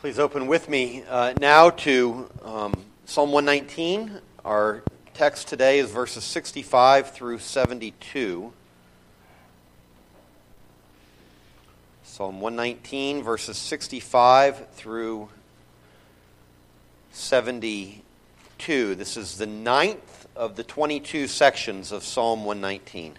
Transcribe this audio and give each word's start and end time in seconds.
Please 0.00 0.18
open 0.18 0.46
with 0.46 0.68
me 0.68 1.04
uh, 1.08 1.32
now 1.40 1.70
to 1.70 2.28
um, 2.44 2.74
Psalm 3.06 3.32
119. 3.32 4.20
Our 4.44 4.82
text 5.14 5.48
today 5.48 5.78
is 5.78 5.90
verses 5.90 6.22
65 6.22 7.12
through 7.12 7.38
72. 7.38 8.52
Psalm 12.04 12.42
119, 12.42 13.22
verses 13.22 13.56
65 13.56 14.68
through 14.72 15.30
72. 17.12 18.94
This 18.96 19.16
is 19.16 19.38
the 19.38 19.46
ninth 19.46 20.26
of 20.36 20.56
the 20.56 20.62
22 20.62 21.26
sections 21.26 21.90
of 21.90 22.04
Psalm 22.04 22.44
119. 22.44 23.14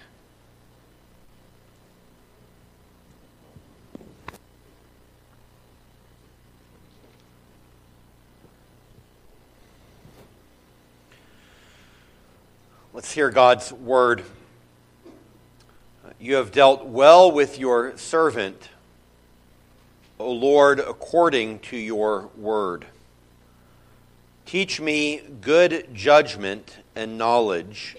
Let's 12.98 13.07
hear 13.18 13.32
God's 13.32 13.74
word. 13.74 14.24
You 16.20 16.36
have 16.36 16.52
dealt 16.52 16.86
well 16.86 17.32
with 17.32 17.58
your 17.58 17.98
servant, 17.98 18.70
O 20.20 20.32
Lord, 20.32 20.80
according 20.80 21.58
to 21.62 21.78
your 21.78 22.30
word. 22.38 22.86
Teach 24.46 24.80
me 24.80 25.24
good 25.42 25.96
judgment 25.96 26.78
and 26.96 27.18
knowledge, 27.18 27.98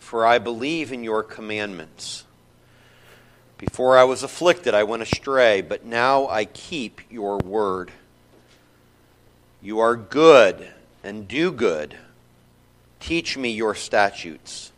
for 0.00 0.26
I 0.26 0.38
believe 0.38 0.92
in 0.92 1.04
your 1.04 1.22
commandments. 1.22 2.24
Before 3.58 3.96
I 3.96 4.02
was 4.02 4.24
afflicted, 4.24 4.74
I 4.74 4.82
went 4.82 5.00
astray, 5.00 5.60
but 5.60 5.84
now 5.84 6.26
I 6.26 6.44
keep 6.44 7.02
your 7.08 7.38
word. 7.38 7.92
You 9.62 9.78
are 9.78 9.94
good 9.94 10.66
and 11.04 11.28
do 11.28 11.52
good 11.52 11.96
Teach 13.00 13.36
me 13.36 13.50
your 13.50 13.74
statutes. 13.74 14.72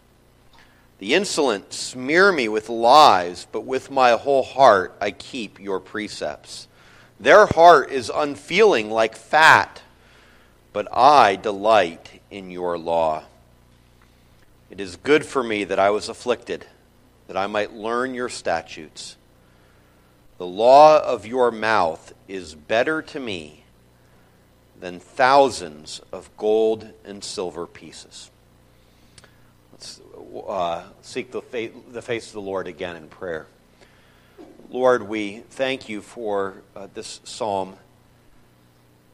The 0.99 1.15
insolent 1.15 1.73
smear 1.73 2.33
me 2.33 2.49
with 2.49 2.69
lies, 2.69 3.47
but 3.53 3.65
with 3.65 3.91
my 3.91 4.13
whole 4.13 4.43
heart 4.43 4.97
I 5.01 5.13
keep 5.13 5.61
your 5.61 5.81
precepts. 5.81 6.67
Their 7.21 7.47
heart 7.47 7.91
is 7.91 8.11
unfeeling 8.15 8.91
like 8.91 9.17
fat, 9.17 9.83
but 10.73 10.89
I 10.93 11.37
delight 11.37 12.21
in 12.31 12.51
your 12.51 12.77
law. 12.79 13.25
It 14.71 14.81
is 14.81 14.97
good 14.97 15.25
for 15.25 15.43
me 15.43 15.65
that 15.65 15.79
I 15.79 15.91
was 15.91 16.09
afflicted, 16.09 16.67
that 17.27 17.37
I 17.37 17.47
might 17.47 17.73
learn 17.73 18.15
your 18.15 18.29
statutes. 18.29 19.17
The 20.39 20.47
law 20.47 21.01
of 21.01 21.27
your 21.27 21.51
mouth 21.51 22.13
is 22.29 22.55
better 22.55 23.03
to 23.03 23.19
me 23.19 23.65
than 24.81 25.01
thousands 25.01 26.01
of 26.13 26.31
gold 26.37 26.89
and 27.05 27.23
silver 27.23 27.67
pieces. 27.67 28.31
Let's 29.73 30.01
uh, 30.47 30.85
seek 31.03 31.31
the, 31.33 31.71
the 31.91 32.03
face 32.03 32.29
of 32.29 32.33
the 32.35 32.41
Lord 32.41 32.67
again 32.67 32.97
in 32.97 33.09
prayer. 33.09 33.47
Lord, 34.71 35.09
we 35.09 35.45
thank 35.51 35.89
you 35.89 36.03
for 36.03 36.55
uh, 36.77 36.89
this 36.93 37.21
psalm. 37.25 37.77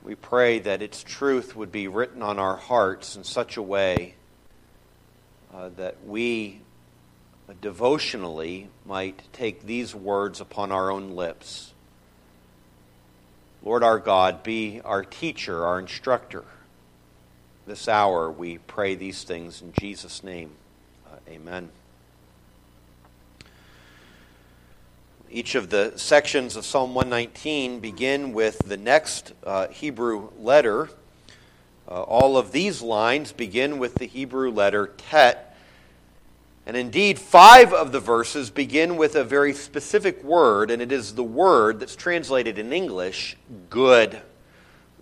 We 0.02 0.14
pray 0.14 0.58
that 0.60 0.82
its 0.82 1.02
truth 1.02 1.54
would 1.54 1.70
be 1.70 1.86
written 1.86 2.22
on 2.22 2.38
our 2.38 2.56
hearts 2.56 3.16
in 3.16 3.24
such 3.24 3.56
a 3.56 3.62
way 3.62 4.14
uh, 5.54 5.70
that 5.76 6.04
we 6.04 6.60
devotionally 7.60 8.68
might 8.84 9.22
take 9.32 9.64
these 9.64 9.94
words 9.94 10.40
upon 10.40 10.72
our 10.72 10.90
own 10.90 11.10
lips 11.10 11.73
Lord 13.64 13.82
our 13.82 13.98
God, 13.98 14.42
be 14.42 14.82
our 14.84 15.02
teacher, 15.02 15.64
our 15.64 15.78
instructor. 15.78 16.44
This 17.66 17.88
hour 17.88 18.30
we 18.30 18.58
pray 18.58 18.94
these 18.94 19.24
things 19.24 19.62
in 19.62 19.72
Jesus' 19.72 20.22
name. 20.22 20.50
Uh, 21.10 21.16
amen. 21.30 21.70
Each 25.30 25.54
of 25.54 25.70
the 25.70 25.94
sections 25.96 26.56
of 26.56 26.66
Psalm 26.66 26.94
119 26.94 27.80
begin 27.80 28.34
with 28.34 28.58
the 28.58 28.76
next 28.76 29.32
uh, 29.44 29.68
Hebrew 29.68 30.28
letter. 30.38 30.90
Uh, 31.88 32.02
all 32.02 32.36
of 32.36 32.52
these 32.52 32.82
lines 32.82 33.32
begin 33.32 33.78
with 33.78 33.94
the 33.94 34.06
Hebrew 34.06 34.50
letter 34.50 34.88
tet, 34.98 35.53
and 36.66 36.76
indeed, 36.76 37.18
five 37.18 37.72
of 37.74 37.92
the 37.92 38.00
verses 38.00 38.50
begin 38.50 38.96
with 38.96 39.16
a 39.16 39.24
very 39.24 39.52
specific 39.52 40.24
word, 40.24 40.70
and 40.70 40.80
it 40.80 40.92
is 40.92 41.14
the 41.14 41.22
word 41.22 41.80
that's 41.80 41.96
translated 41.96 42.58
in 42.58 42.72
English, 42.72 43.36
good. 43.68 44.20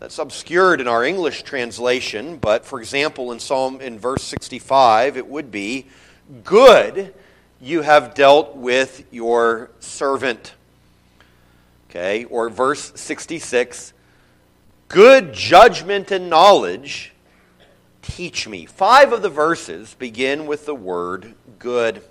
That's 0.00 0.18
obscured 0.18 0.80
in 0.80 0.88
our 0.88 1.04
English 1.04 1.44
translation, 1.44 2.36
but 2.38 2.64
for 2.64 2.80
example, 2.80 3.30
in 3.30 3.38
Psalm 3.38 3.80
in 3.80 3.98
verse 4.00 4.24
65, 4.24 5.16
it 5.16 5.28
would 5.28 5.52
be, 5.52 5.86
Good 6.42 7.14
you 7.60 7.82
have 7.82 8.14
dealt 8.14 8.56
with 8.56 9.04
your 9.12 9.70
servant. 9.78 10.54
Okay, 11.88 12.24
or 12.24 12.48
verse 12.48 12.92
66, 12.96 13.92
Good 14.88 15.32
judgment 15.32 16.10
and 16.10 16.28
knowledge 16.28 17.12
teach 18.02 18.48
me. 18.48 18.66
Five 18.66 19.12
of 19.12 19.22
the 19.22 19.30
verses 19.30 19.94
begin 19.94 20.46
with 20.46 20.66
the 20.66 20.74
word 20.74 21.34
good. 21.62 22.02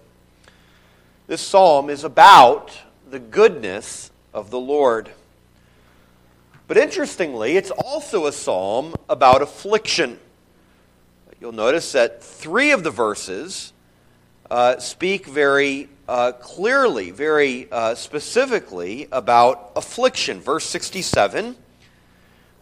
This 1.27 1.41
psalm 1.41 1.89
is 1.89 2.05
about 2.05 2.71
the 3.09 3.19
goodness 3.19 4.09
of 4.33 4.49
the 4.49 4.59
Lord. 4.59 5.11
But 6.69 6.77
interestingly, 6.77 7.57
it's 7.57 7.69
also 7.69 8.27
a 8.27 8.31
psalm 8.31 8.95
about 9.09 9.41
affliction. 9.41 10.19
You'll 11.41 11.51
notice 11.51 11.91
that 11.91 12.23
three 12.23 12.71
of 12.71 12.85
the 12.85 12.91
verses 12.91 13.73
uh, 14.49 14.79
speak 14.79 15.25
very 15.25 15.89
uh, 16.07 16.31
clearly, 16.31 17.11
very 17.11 17.69
uh, 17.73 17.95
specifically 17.95 19.09
about 19.11 19.73
affliction. 19.75 20.39
Verse 20.39 20.65
67, 20.65 21.57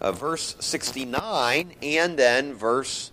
uh, 0.02 0.12
verse 0.12 0.56
69, 0.60 1.76
and 1.84 2.18
then 2.18 2.56
verse 2.56 3.12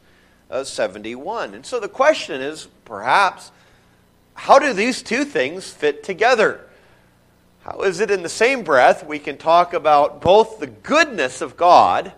uh, 0.50 0.64
71. 0.64 1.52
And 1.52 1.66
so 1.66 1.78
the 1.78 1.88
question 1.90 2.40
is 2.40 2.68
perhaps, 2.86 3.52
how 4.36 4.58
do 4.58 4.72
these 4.72 5.02
two 5.02 5.24
things 5.24 5.68
fit 5.70 6.04
together? 6.04 6.60
How 7.62 7.80
is 7.80 7.98
it 7.98 8.12
in 8.12 8.22
the 8.22 8.28
same 8.28 8.62
breath 8.62 9.04
we 9.04 9.18
can 9.18 9.38
talk 9.38 9.74
about 9.74 10.20
both 10.20 10.60
the 10.60 10.68
goodness 10.68 11.40
of 11.40 11.56
God 11.56 12.12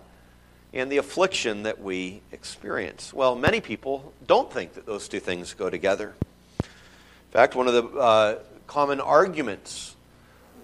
and 0.74 0.92
the 0.92 0.98
affliction 0.98 1.62
that 1.62 1.80
we 1.80 2.20
experience? 2.32 3.14
Well, 3.14 3.34
many 3.34 3.62
people 3.62 4.12
don't 4.26 4.52
think 4.52 4.74
that 4.74 4.84
those 4.84 5.08
two 5.08 5.20
things 5.20 5.54
go 5.54 5.70
together. 5.70 6.12
In 6.60 7.32
fact, 7.32 7.54
one 7.54 7.66
of 7.66 7.72
the 7.72 7.98
uh, 7.98 8.38
common 8.66 9.00
arguments 9.00 9.96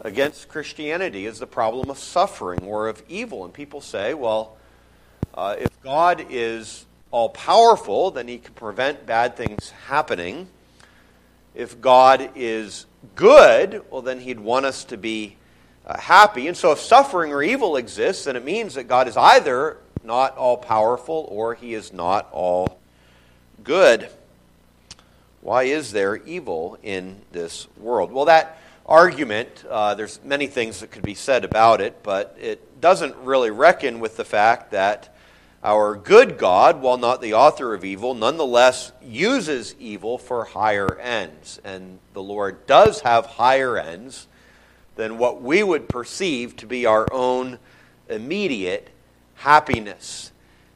against 0.01 0.49
Christianity 0.49 1.25
is 1.25 1.39
the 1.39 1.47
problem 1.47 1.89
of 1.89 1.99
suffering 1.99 2.63
or 2.65 2.89
of 2.89 3.03
evil. 3.09 3.45
And 3.45 3.55
people 3.55 3.81
say, 3.81 4.13
well, 4.13 4.57
uh, 5.33 5.57
if 5.59 5.81
God 5.83 6.27
is 6.29 6.85
all 7.11 7.31
powerful, 7.31 8.11
then 8.11 8.29
he 8.29 8.39
can 8.39 8.55
prevent 8.55 9.07
bad 9.07 9.37
things 9.37 9.71
happening. 9.87 10.49
If 11.55 11.81
God 11.81 12.31
is 12.35 12.87
good, 13.15 13.83
well, 13.91 14.03
then 14.03 14.21
he'd 14.21 14.41
want 14.41 14.67
us 14.67 14.85
to 14.85 14.97
be 14.97 15.37
uh, 15.87 15.99
happy. 15.99 16.49
And 16.49 16.57
so 16.57 16.73
if 16.73 16.81
suffering 16.81 17.33
or 17.33 17.43
evil 17.43 17.77
exists, 17.77 18.25
then 18.25 18.37
it 18.37 18.45
means 18.45 18.75
that 18.75 18.89
God 18.89 19.07
is 19.07 19.17
either 19.17 19.79
not 20.03 20.37
all 20.37 20.57
powerful 20.57 21.27
or 21.31 21.55
he 21.55 21.75
is 21.75 21.93
not 21.93 22.29
all 22.33 22.79
good. 23.63 24.09
Why 25.41 25.65
is 25.65 25.93
there 25.93 26.17
evil 26.17 26.79
in 26.83 27.21
this 27.33 27.69
world? 27.77 28.11
Well, 28.11 28.25
that 28.27 28.59
argument, 28.87 29.65
uh, 29.69 29.95
there's 29.95 30.21
many 30.25 30.47
things 30.47 30.81
that 30.81 30.91
could 30.91 31.03
be 31.03 31.15
said 31.15 31.45
about 31.45 31.81
it, 31.81 32.03
but 32.03 32.37
it 32.41 32.81
doesn't 32.81 33.15
really 33.17 33.51
reckon 33.51 34.01
with 34.01 34.17
the 34.17 34.25
fact 34.25 34.73
that 34.73 35.14
our 35.65 35.97
good 35.97 36.37
God, 36.37 36.83
while 36.83 36.99
not 36.99 37.23
the 37.23 37.33
author 37.33 37.73
of 37.73 37.85
evil, 37.85 38.15
nonetheless 38.15 38.93
uses 39.03 39.75
evil 39.81 40.19
for 40.19 40.45
higher 40.45 40.99
ends. 40.99 41.59
And 41.65 41.99
the 42.13 42.23
Lord 42.23 42.67
does 42.67 43.01
have 43.01 43.25
higher 43.25 43.79
ends 43.79 44.29
than 44.97 45.17
what 45.17 45.41
we 45.41 45.63
would 45.63 45.89
perceive 45.89 46.55
to 46.57 46.67
be 46.67 46.85
our 46.85 47.09
own 47.11 47.59
immediate 48.11 48.91
happiness. 49.37 50.33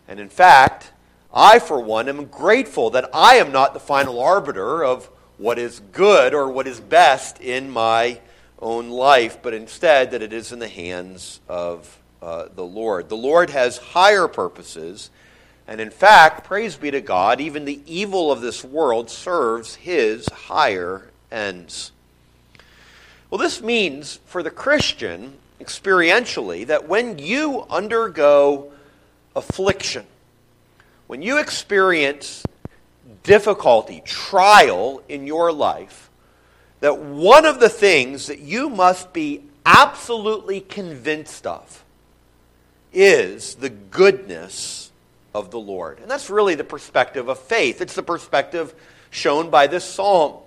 And 0.08 0.18
in 0.18 0.30
fact, 0.30 0.92
I, 1.32 1.58
for 1.58 1.80
one, 1.80 2.08
am 2.08 2.24
grateful 2.24 2.88
that 2.90 3.10
I 3.12 3.34
am 3.36 3.52
not 3.52 3.74
the 3.74 3.80
final 3.80 4.18
arbiter 4.18 4.82
of 4.82 5.10
what 5.36 5.58
is 5.58 5.80
good 5.92 6.32
or 6.32 6.50
what 6.50 6.66
is 6.66 6.80
best 6.80 7.40
in 7.40 7.70
my 7.70 8.20
own 8.58 8.88
life, 8.88 9.42
but 9.42 9.52
instead 9.52 10.10
that 10.10 10.22
it 10.22 10.32
is 10.32 10.50
in 10.50 10.58
the 10.58 10.68
hands 10.68 11.40
of 11.46 11.98
uh, 12.22 12.46
the 12.54 12.64
Lord. 12.64 13.08
The 13.08 13.16
Lord 13.16 13.50
has 13.50 13.78
higher 13.78 14.28
purposes, 14.28 15.10
and 15.66 15.80
in 15.80 15.90
fact, 15.90 16.44
praise 16.44 16.76
be 16.76 16.90
to 16.90 17.00
God, 17.00 17.40
even 17.40 17.64
the 17.64 17.80
evil 17.86 18.32
of 18.32 18.40
this 18.40 18.64
world 18.64 19.10
serves 19.10 19.76
his 19.76 20.26
higher 20.28 21.10
ends. 21.30 21.92
Well, 23.30 23.38
this 23.38 23.60
means 23.60 24.20
for 24.24 24.42
the 24.42 24.50
Christian 24.50 25.34
experientially 25.60 26.66
that 26.66 26.88
when 26.88 27.18
you 27.18 27.66
undergo 27.68 28.72
affliction, 29.36 30.06
when 31.06 31.20
you 31.22 31.38
experience 31.38 32.42
difficulty, 33.22 34.02
trial 34.04 35.02
in 35.08 35.26
your 35.26 35.52
life, 35.52 36.10
that 36.80 36.98
one 36.98 37.44
of 37.44 37.60
the 37.60 37.68
things 37.68 38.26
that 38.28 38.38
you 38.38 38.70
must 38.70 39.12
be 39.12 39.42
absolutely 39.66 40.60
convinced 40.60 41.46
of 41.46 41.84
is 42.98 43.54
the 43.54 43.70
goodness 43.70 44.90
of 45.32 45.52
the 45.52 45.58
Lord. 45.60 46.00
And 46.00 46.10
that's 46.10 46.28
really 46.28 46.56
the 46.56 46.64
perspective 46.64 47.28
of 47.28 47.38
faith. 47.38 47.80
It's 47.80 47.94
the 47.94 48.02
perspective 48.02 48.74
shown 49.10 49.50
by 49.50 49.68
this 49.68 49.84
psalm. 49.84 50.38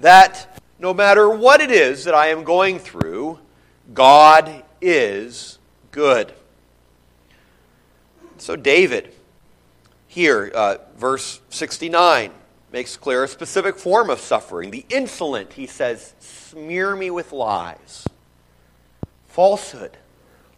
That 0.00 0.60
no 0.80 0.92
matter 0.92 1.30
what 1.30 1.60
it 1.60 1.70
is 1.70 2.04
that 2.04 2.14
I 2.14 2.28
am 2.28 2.42
going 2.42 2.80
through, 2.80 3.38
God 3.92 4.64
is 4.80 5.60
good. 5.92 6.34
So, 8.38 8.56
David, 8.56 9.14
here, 10.08 10.50
uh, 10.52 10.78
verse 10.96 11.40
69, 11.50 12.32
makes 12.72 12.96
clear 12.96 13.22
a 13.22 13.28
specific 13.28 13.76
form 13.78 14.10
of 14.10 14.18
suffering. 14.18 14.72
The 14.72 14.84
insolent, 14.88 15.52
he 15.52 15.68
says, 15.68 16.12
smear 16.18 16.96
me 16.96 17.08
with 17.10 17.30
lies. 17.30 18.04
Falsehood, 19.28 19.96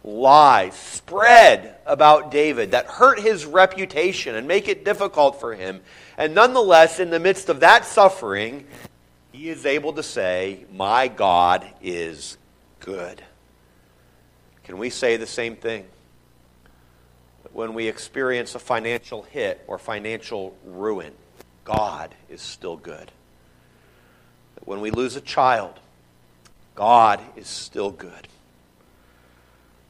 lies 0.07 0.73
spread 0.73 1.75
about 1.85 2.31
David 2.31 2.71
that 2.71 2.85
hurt 2.85 3.19
his 3.19 3.45
reputation 3.45 4.35
and 4.35 4.47
make 4.47 4.69
it 4.69 4.85
difficult 4.85 5.39
for 5.41 5.53
him. 5.53 5.81
And 6.17 6.33
nonetheless, 6.33 6.99
in 6.99 7.09
the 7.09 7.19
midst 7.19 7.49
of 7.49 7.59
that 7.59 7.85
suffering, 7.85 8.65
he 9.33 9.49
is 9.49 9.65
able 9.65 9.93
to 9.93 10.03
say, 10.03 10.65
My 10.73 11.09
God 11.09 11.67
is 11.81 12.37
good. 12.79 13.21
Can 14.63 14.77
we 14.77 14.89
say 14.89 15.17
the 15.17 15.27
same 15.27 15.57
thing? 15.57 15.85
When 17.51 17.73
we 17.73 17.87
experience 17.87 18.55
a 18.55 18.59
financial 18.59 19.23
hit 19.23 19.63
or 19.67 19.77
financial 19.77 20.55
ruin, 20.65 21.11
God 21.65 22.15
is 22.29 22.41
still 22.41 22.77
good. 22.77 23.11
When 24.63 24.79
we 24.79 24.91
lose 24.91 25.15
a 25.15 25.21
child, 25.21 25.73
God 26.75 27.19
is 27.35 27.47
still 27.47 27.91
good. 27.91 28.27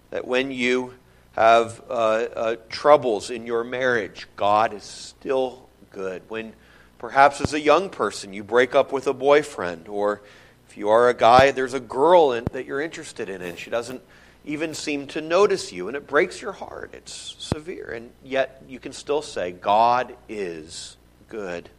That 0.09 0.27
when 0.27 0.51
you 0.51 0.93
have 1.33 1.81
uh, 1.89 1.93
uh, 1.93 2.55
troubles 2.69 3.29
in 3.29 3.45
your 3.45 3.63
marriage, 3.63 4.27
God 4.35 4.73
is 4.73 4.83
still 4.83 5.67
good. 5.91 6.23
When 6.27 6.53
perhaps 6.97 7.41
as 7.41 7.53
a 7.53 7.59
young 7.59 7.89
person 7.89 8.33
you 8.33 8.43
break 8.43 8.73
up 8.73 8.91
with 8.91 9.07
a 9.07 9.13
boyfriend, 9.13 9.87
or 9.87 10.21
if 10.69 10.77
you 10.77 10.89
are 10.89 11.09
a 11.09 11.13
guy, 11.13 11.51
there's 11.51 11.73
a 11.73 11.79
girl 11.79 12.31
in, 12.31 12.45
that 12.53 12.65
you're 12.65 12.81
interested 12.81 13.29
in, 13.29 13.41
and 13.41 13.57
she 13.57 13.69
doesn't 13.69 14.01
even 14.45 14.73
seem 14.73 15.07
to 15.07 15.21
notice 15.21 15.71
you, 15.71 15.87
and 15.87 15.97
it 15.97 16.07
breaks 16.07 16.41
your 16.41 16.53
heart. 16.53 16.91
It's 16.93 17.35
severe. 17.37 17.91
And 17.91 18.11
yet 18.23 18.63
you 18.67 18.79
can 18.79 18.93
still 18.93 19.21
say, 19.21 19.51
God 19.51 20.15
is 20.29 20.95
good. 21.27 21.69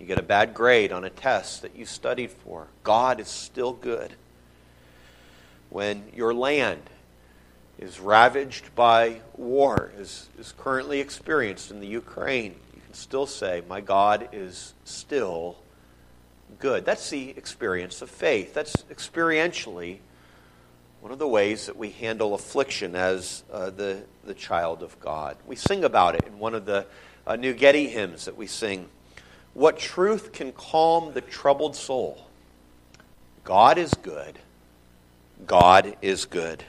You 0.00 0.06
get 0.06 0.18
a 0.18 0.22
bad 0.22 0.54
grade 0.54 0.92
on 0.92 1.04
a 1.04 1.10
test 1.10 1.62
that 1.62 1.76
you 1.76 1.84
studied 1.84 2.30
for. 2.30 2.66
God 2.82 3.20
is 3.20 3.28
still 3.28 3.72
good. 3.72 4.12
When 5.70 6.04
your 6.14 6.32
land 6.32 6.82
is 7.78 8.00
ravaged 8.00 8.74
by 8.74 9.20
war, 9.36 9.92
as 9.98 10.28
is 10.38 10.54
currently 10.56 11.00
experienced 11.00 11.70
in 11.70 11.80
the 11.80 11.86
Ukraine, 11.86 12.54
you 12.74 12.80
can 12.80 12.94
still 12.94 13.26
say, 13.26 13.62
My 13.68 13.80
God 13.80 14.28
is 14.32 14.74
still 14.84 15.56
good. 16.58 16.84
That's 16.84 17.10
the 17.10 17.30
experience 17.30 18.02
of 18.02 18.10
faith. 18.10 18.54
That's 18.54 18.84
experientially 18.84 19.98
one 21.00 21.12
of 21.12 21.18
the 21.18 21.28
ways 21.28 21.66
that 21.66 21.76
we 21.76 21.90
handle 21.90 22.34
affliction 22.34 22.96
as 22.96 23.44
uh, 23.52 23.70
the, 23.70 24.02
the 24.24 24.34
child 24.34 24.82
of 24.82 24.98
God. 25.00 25.36
We 25.46 25.56
sing 25.56 25.84
about 25.84 26.14
it 26.14 26.24
in 26.26 26.38
one 26.38 26.54
of 26.54 26.64
the 26.64 26.86
uh, 27.26 27.36
New 27.36 27.52
Getty 27.52 27.88
hymns 27.88 28.24
that 28.24 28.36
we 28.36 28.46
sing. 28.46 28.88
What 29.54 29.78
truth 29.78 30.32
can 30.32 30.52
calm 30.52 31.12
the 31.12 31.20
troubled 31.20 31.76
soul? 31.76 32.26
God 33.44 33.78
is 33.78 33.94
good. 33.94 34.38
God 35.44 35.96
is 36.02 36.24
good. 36.24 36.62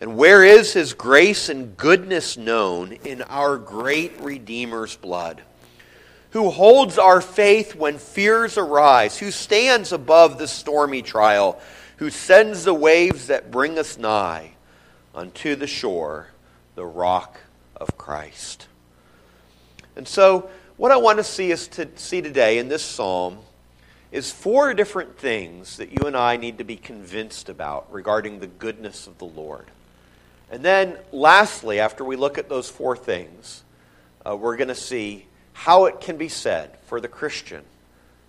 And 0.00 0.16
where 0.16 0.42
is 0.42 0.72
his 0.72 0.92
grace 0.92 1.48
and 1.48 1.76
goodness 1.76 2.36
known 2.36 2.92
in 2.92 3.22
our 3.22 3.56
great 3.56 4.20
Redeemer's 4.20 4.96
blood? 4.96 5.42
Who 6.30 6.50
holds 6.50 6.98
our 6.98 7.20
faith 7.20 7.74
when 7.74 7.98
fears 7.98 8.56
arise, 8.56 9.18
who 9.18 9.30
stands 9.30 9.92
above 9.92 10.38
the 10.38 10.48
stormy 10.48 11.02
trial 11.02 11.60
who 12.00 12.08
sends 12.08 12.64
the 12.64 12.72
waves 12.72 13.26
that 13.26 13.50
bring 13.50 13.78
us 13.78 13.98
nigh 13.98 14.52
unto 15.14 15.54
the 15.54 15.66
shore, 15.66 16.28
the 16.74 16.84
rock 16.84 17.38
of 17.76 17.98
Christ. 17.98 18.68
And 19.96 20.08
so, 20.08 20.48
what 20.78 20.90
I 20.90 20.96
want 20.96 21.18
to 21.18 21.24
see 21.24 21.52
us 21.52 21.68
to 21.68 21.86
see 21.96 22.22
today 22.22 22.56
in 22.56 22.68
this 22.68 22.82
psalm 22.82 23.40
is 24.12 24.30
four 24.30 24.74
different 24.74 25.18
things 25.18 25.76
that 25.76 25.92
you 25.92 26.06
and 26.06 26.16
I 26.16 26.36
need 26.36 26.58
to 26.58 26.64
be 26.64 26.76
convinced 26.76 27.48
about 27.48 27.92
regarding 27.92 28.40
the 28.40 28.46
goodness 28.46 29.06
of 29.06 29.18
the 29.18 29.26
Lord. 29.26 29.66
And 30.50 30.64
then, 30.64 30.96
lastly, 31.12 31.78
after 31.78 32.04
we 32.04 32.16
look 32.16 32.36
at 32.36 32.48
those 32.48 32.68
four 32.68 32.96
things, 32.96 33.62
uh, 34.26 34.36
we're 34.36 34.56
going 34.56 34.68
to 34.68 34.74
see 34.74 35.26
how 35.52 35.84
it 35.84 36.00
can 36.00 36.16
be 36.16 36.28
said 36.28 36.76
for 36.86 37.00
the 37.00 37.08
Christian 37.08 37.62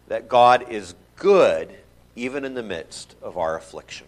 that 0.07 0.29
God 0.29 0.69
is 0.69 0.93
good 1.15 1.73
even 2.15 2.45
in 2.45 2.53
the 2.53 2.63
midst 2.63 3.15
of 3.21 3.37
our 3.37 3.57
affliction. 3.57 4.05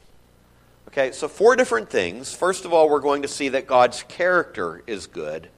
Okay, 0.89 1.11
so 1.11 1.27
four 1.27 1.55
different 1.55 1.89
things. 1.89 2.35
First 2.35 2.65
of 2.65 2.73
all, 2.73 2.87
we're 2.87 2.99
going 2.99 3.23
to 3.23 3.27
see 3.27 3.49
that 3.49 3.65
God's 3.65 4.03
character 4.03 4.83
is 4.85 5.07
good. 5.07 5.49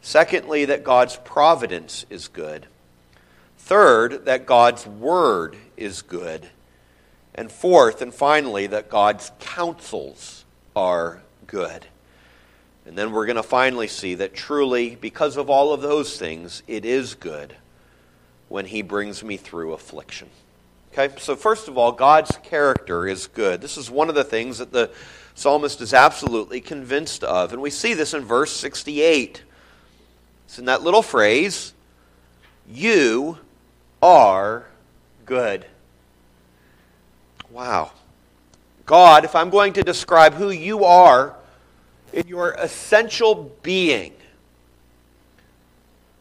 Secondly, 0.00 0.66
that 0.66 0.84
God's 0.84 1.16
providence 1.16 2.06
is 2.08 2.28
good. 2.28 2.66
Third, 3.70 4.24
that 4.24 4.46
God's 4.46 4.84
word 4.84 5.54
is 5.76 6.02
good. 6.02 6.50
And 7.36 7.52
fourth, 7.52 8.02
and 8.02 8.12
finally, 8.12 8.66
that 8.66 8.90
God's 8.90 9.30
counsels 9.38 10.44
are 10.74 11.22
good. 11.46 11.86
And 12.84 12.98
then 12.98 13.12
we're 13.12 13.26
going 13.26 13.36
to 13.36 13.44
finally 13.44 13.86
see 13.86 14.16
that 14.16 14.34
truly, 14.34 14.96
because 14.96 15.36
of 15.36 15.48
all 15.48 15.72
of 15.72 15.82
those 15.82 16.18
things, 16.18 16.64
it 16.66 16.84
is 16.84 17.14
good 17.14 17.54
when 18.48 18.66
He 18.66 18.82
brings 18.82 19.22
me 19.22 19.36
through 19.36 19.72
affliction. 19.72 20.28
Okay, 20.92 21.14
so 21.20 21.36
first 21.36 21.68
of 21.68 21.78
all, 21.78 21.92
God's 21.92 22.36
character 22.42 23.06
is 23.06 23.28
good. 23.28 23.60
This 23.60 23.76
is 23.76 23.88
one 23.88 24.08
of 24.08 24.16
the 24.16 24.24
things 24.24 24.58
that 24.58 24.72
the 24.72 24.90
psalmist 25.36 25.80
is 25.80 25.94
absolutely 25.94 26.60
convinced 26.60 27.22
of. 27.22 27.52
And 27.52 27.62
we 27.62 27.70
see 27.70 27.94
this 27.94 28.14
in 28.14 28.24
verse 28.24 28.50
68. 28.50 29.44
It's 30.46 30.58
in 30.58 30.64
that 30.64 30.82
little 30.82 31.02
phrase, 31.02 31.72
You 32.68 33.38
are 34.02 34.66
good. 35.26 35.66
Wow. 37.50 37.92
God, 38.86 39.24
if 39.24 39.34
I'm 39.34 39.50
going 39.50 39.74
to 39.74 39.82
describe 39.82 40.34
who 40.34 40.50
you 40.50 40.84
are 40.84 41.34
in 42.12 42.26
your 42.26 42.52
essential 42.52 43.52
being, 43.62 44.12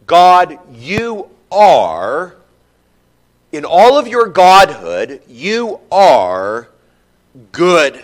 God, 0.05 0.59
you 0.75 1.29
are 1.51 2.35
in 3.51 3.65
all 3.65 3.97
of 3.97 4.07
your 4.07 4.27
godhood, 4.27 5.21
you 5.27 5.79
are 5.91 6.69
good. 7.51 8.03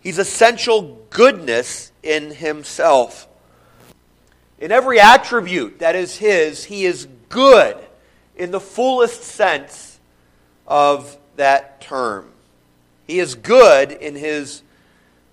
He's 0.00 0.18
essential 0.18 1.04
goodness 1.10 1.92
in 2.02 2.32
himself. 2.32 3.28
In 4.58 4.72
every 4.72 4.98
attribute 4.98 5.78
that 5.78 5.94
is 5.94 6.16
his, 6.16 6.64
he 6.64 6.84
is 6.84 7.06
good 7.28 7.76
in 8.38 8.50
the 8.50 8.60
fullest 8.60 9.22
sense 9.22 9.98
of 10.66 11.16
that 11.36 11.80
term. 11.80 12.30
He 13.06 13.18
is 13.18 13.34
good 13.34 13.90
in 13.90 14.14
his 14.14 14.62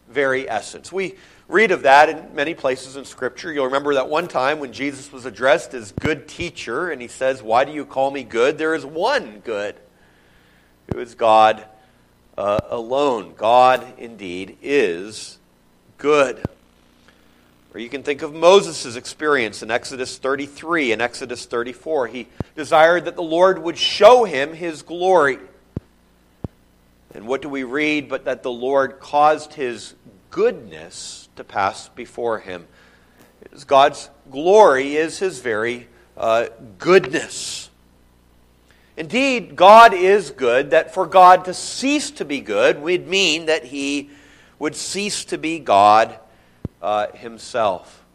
very 0.10 0.50
essence. 0.50 0.92
We 0.92 1.16
read 1.48 1.72
of 1.72 1.84
that 1.84 2.10
in 2.10 2.34
many 2.34 2.54
places 2.54 2.96
in 2.96 3.06
Scripture. 3.06 3.52
You'll 3.52 3.66
remember 3.66 3.96
that 3.96 4.10
one 4.10 4.28
time 4.28 4.60
when 4.60 4.72
Jesus 4.72 5.12
was 5.12 5.26
addressed 5.26 5.74
as 5.74 5.92
good 5.92 6.28
teacher, 6.28 6.90
and 6.90 7.02
he 7.02 7.08
says, 7.08 7.44
Why 7.44 7.66
do 7.66 7.72
you 7.72 7.86
call 7.86 8.12
me 8.12 8.24
good? 8.24 8.58
There 8.58 8.76
is 8.76 8.86
one 8.86 9.40
good, 9.40 9.76
who 10.92 11.00
is 11.00 11.16
God 11.16 11.66
uh, 12.38 12.62
alone. 12.70 13.34
God 13.36 13.86
indeed 13.98 14.58
is 14.62 15.38
good. 15.98 16.44
Or 17.76 17.80
you 17.80 17.90
can 17.90 18.04
think 18.04 18.22
of 18.22 18.34
Moses' 18.34 18.96
experience 18.96 19.62
in 19.62 19.70
Exodus 19.70 20.18
33 20.18 20.94
and 20.94 21.02
Exodus 21.02 21.46
34. 21.46 22.08
He 22.08 22.28
desired 22.56 23.04
that 23.04 23.18
the 23.18 23.22
Lord 23.22 23.62
would 23.62 23.78
show 23.78 24.24
him 24.24 24.54
his 24.54 24.82
glory. 24.82 25.40
And 27.14 27.28
what 27.28 27.42
do 27.42 27.50
we 27.50 27.66
read? 27.66 28.08
But 28.08 28.24
that 28.24 28.44
the 28.44 28.52
Lord 28.52 29.02
caused 29.02 29.56
his 29.56 29.94
goodness 30.32 31.28
to 31.36 31.44
pass 31.44 31.90
before 31.90 32.40
him. 32.40 32.66
God's 33.68 34.10
glory 34.32 34.96
is 34.96 35.20
his 35.20 35.42
very 35.42 35.90
uh, 36.16 36.46
goodness. 36.78 37.70
Indeed, 38.96 39.58
God 39.58 39.94
is 39.94 40.32
good, 40.32 40.72
that 40.72 40.94
for 40.94 41.06
God 41.06 41.44
to 41.44 41.54
cease 41.54 42.10
to 42.12 42.24
be 42.24 42.40
good 42.40 42.82
would 42.82 43.06
mean 43.06 43.48
that 43.48 43.66
he 43.66 44.12
would 44.60 44.78
cease 44.78 45.26
to 45.26 45.38
be 45.38 45.60
God 45.60 46.18
uh, 46.86 47.12
himself. 47.14 48.06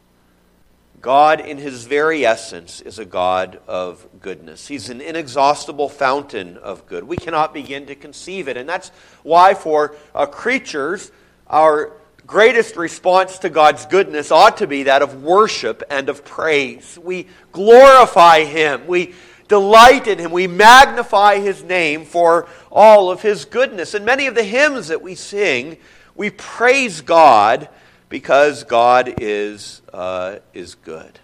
God, 1.00 1.40
in 1.40 1.58
his 1.58 1.86
very 1.86 2.24
essence, 2.24 2.80
is 2.80 3.00
a 3.00 3.04
God 3.04 3.58
of 3.66 4.06
goodness. 4.20 4.68
He's 4.68 4.90
an 4.90 5.00
inexhaustible 5.00 5.88
fountain 5.88 6.56
of 6.56 6.86
good. 6.86 7.02
We 7.02 7.16
cannot 7.16 7.52
begin 7.52 7.86
to 7.86 7.96
conceive 7.96 8.46
it. 8.46 8.56
And 8.56 8.68
that's 8.68 8.90
why, 9.24 9.54
for 9.54 9.96
uh, 10.14 10.26
creatures, 10.26 11.10
our 11.48 11.94
greatest 12.28 12.76
response 12.76 13.40
to 13.40 13.50
God's 13.50 13.86
goodness 13.86 14.30
ought 14.30 14.58
to 14.58 14.68
be 14.68 14.84
that 14.84 15.02
of 15.02 15.24
worship 15.24 15.82
and 15.90 16.08
of 16.08 16.24
praise. 16.24 16.96
We 17.02 17.26
glorify 17.50 18.44
Him. 18.44 18.86
We 18.86 19.14
delight 19.48 20.06
in 20.06 20.20
Him. 20.20 20.30
We 20.30 20.46
magnify 20.46 21.40
His 21.40 21.64
name 21.64 22.04
for 22.04 22.46
all 22.70 23.10
of 23.10 23.20
His 23.20 23.46
goodness. 23.46 23.94
And 23.94 24.04
many 24.04 24.28
of 24.28 24.36
the 24.36 24.44
hymns 24.44 24.88
that 24.88 25.02
we 25.02 25.16
sing, 25.16 25.76
we 26.14 26.30
praise 26.30 27.00
God 27.00 27.68
because 28.10 28.64
God 28.64 29.14
is, 29.22 29.80
uh, 29.94 30.40
is 30.52 30.74
good. 30.74 31.18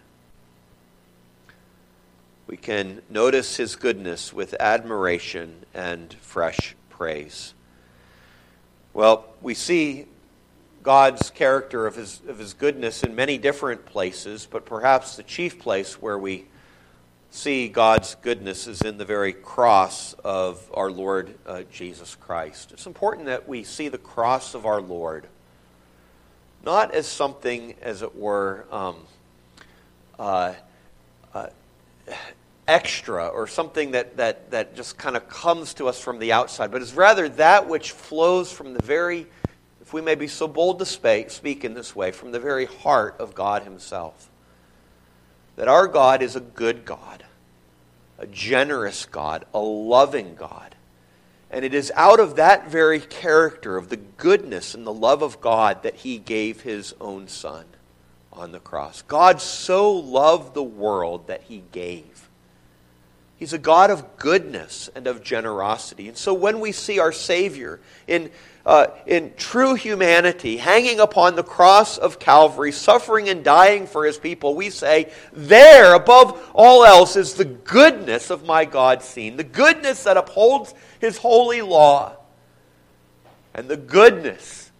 We 2.47 2.57
can 2.57 3.03
notice 3.11 3.57
His 3.57 3.77
goodness 3.77 4.33
with 4.33 4.55
admiration 4.59 5.67
and 5.75 6.15
fresh 6.15 6.75
praise. 6.89 7.53
Well, 8.95 9.27
we 9.43 9.53
see 9.53 10.07
God's 10.83 11.31
character 11.31 11.89
of 11.89 11.97
his, 11.97 12.23
of 12.29 12.39
his 12.39 12.55
goodness 12.55 13.03
in 13.03 13.17
many 13.17 13.37
different 13.37 13.85
places, 13.85 14.47
but 14.49 14.65
perhaps 14.65 15.17
the 15.17 15.25
chief 15.25 15.59
place 15.59 16.01
where 16.01 16.17
we 16.17 16.47
see 17.31 17.67
God's 17.67 18.15
goodness 18.15 18.69
is 18.69 18.83
in 18.83 18.97
the 18.97 19.05
very 19.05 19.33
cross 19.33 20.15
of 20.25 20.71
our 20.73 20.91
Lord 20.91 21.35
uh, 21.45 21.65
Jesus 21.73 22.15
Christ. 22.15 22.71
It's 22.71 22.87
important 22.87 23.27
that 23.27 23.49
we 23.49 23.65
see 23.65 23.89
the 23.89 23.99
cross 23.99 24.55
of 24.55 24.65
our 24.65 24.81
Lord 24.81 25.27
not 26.67 26.93
as 26.93 27.07
something, 27.07 27.75
as 27.81 28.03
it 28.03 28.15
were, 28.15 28.67
um, 28.71 28.97
uh, 30.19 30.53
uh, 31.33 31.47
extra 32.69 33.29
or 33.29 33.47
something 33.47 33.93
that, 33.93 34.17
that, 34.17 34.51
that 34.51 34.77
just 34.77 34.99
kind 34.99 35.17
of 35.17 35.29
comes 35.29 35.73
to 35.75 35.87
us 35.87 36.01
from 36.01 36.19
the 36.19 36.33
outside, 36.33 36.71
but 36.71 36.83
is 36.83 36.93
rather 36.93 37.29
that 37.29 37.69
which 37.69 37.93
flows 37.93 38.53
from 38.53 38.75
the 38.75 38.83
very 38.83 39.27
if 39.87 39.93
we 39.93 40.01
may 40.01 40.17
be 40.17 40.27
so 40.27 40.49
bold 40.49 40.81
to 40.81 40.85
speak, 40.85 41.31
speak 41.31 41.65
in 41.65 41.73
this 41.73 41.95
way, 41.95 42.11
from 42.11 42.33
the 42.33 42.41
very 42.41 42.65
heart 42.65 43.15
of 43.21 43.37
God 43.37 43.63
Himself. 43.63 44.29
That 45.55 45.69
our 45.69 45.87
God 45.87 46.23
is 46.23 46.35
a 46.35 46.41
good 46.41 46.85
God, 46.85 47.25
a 48.19 48.27
generous 48.27 49.07
God, 49.07 49.45
a 49.55 49.61
loving 49.61 50.35
God. 50.35 50.75
And 51.57 51.65
it 51.65 51.73
is 51.73 51.91
out 51.97 52.21
of 52.21 52.37
that 52.37 52.69
very 52.69 53.01
character 53.01 53.79
of 53.79 53.89
the 53.89 53.97
goodness 53.97 54.75
and 54.75 54.87
the 54.87 54.93
love 54.93 55.23
of 55.23 55.41
God 55.41 55.85
that 55.85 55.95
He 55.95 56.19
gave 56.19 56.61
His 56.61 56.95
own 57.01 57.29
Son 57.29 57.65
on 58.31 58.53
the 58.53 58.61
cross. 58.61 59.01
God 59.01 59.41
so 59.41 59.91
loved 59.91 60.53
the 60.53 60.63
world 60.63 61.29
that 61.29 61.45
He 61.45 61.63
gave. 61.73 62.26
He's 63.37 63.53
a 63.53 63.59
God 63.59 63.91
of 63.91 64.17
goodness 64.17 64.89
and 64.95 65.07
of 65.07 65.23
generosity. 65.23 66.09
And 66.09 66.17
so 66.17 66.33
when 66.33 66.59
we 66.61 66.73
see 66.73 66.99
our 66.99 67.13
Savior 67.13 67.81
in 68.07 68.31
uh, 68.67 68.89
in 69.07 69.33
true 69.37 69.75
humanity, 69.75 70.57
hanging 70.57 70.99
upon 70.99 71.37
the 71.37 71.45
cross 71.45 71.99
of 71.99 72.19
Calvary, 72.19 72.73
suffering 72.73 73.29
and 73.29 73.45
dying 73.45 73.87
for 73.87 74.05
his 74.05 74.19
people, 74.19 74.57
we 74.57 74.71
say, 74.71 75.13
There, 75.33 75.95
above 75.95 76.51
all 76.53 76.85
else, 76.85 77.15
is 77.15 77.35
the 77.35 77.45
goodness 77.45 78.29
of 78.29 78.45
my 78.45 78.65
God 78.65 79.05
seen, 79.05 79.37
the 79.37 79.45
goodness 79.45 80.03
that 80.03 80.17
upholds 80.17 80.75
his 80.99 81.17
holy 81.17 81.63
law, 81.63 82.17
and 83.55 83.69
the 83.69 83.77
goodness 83.77 84.73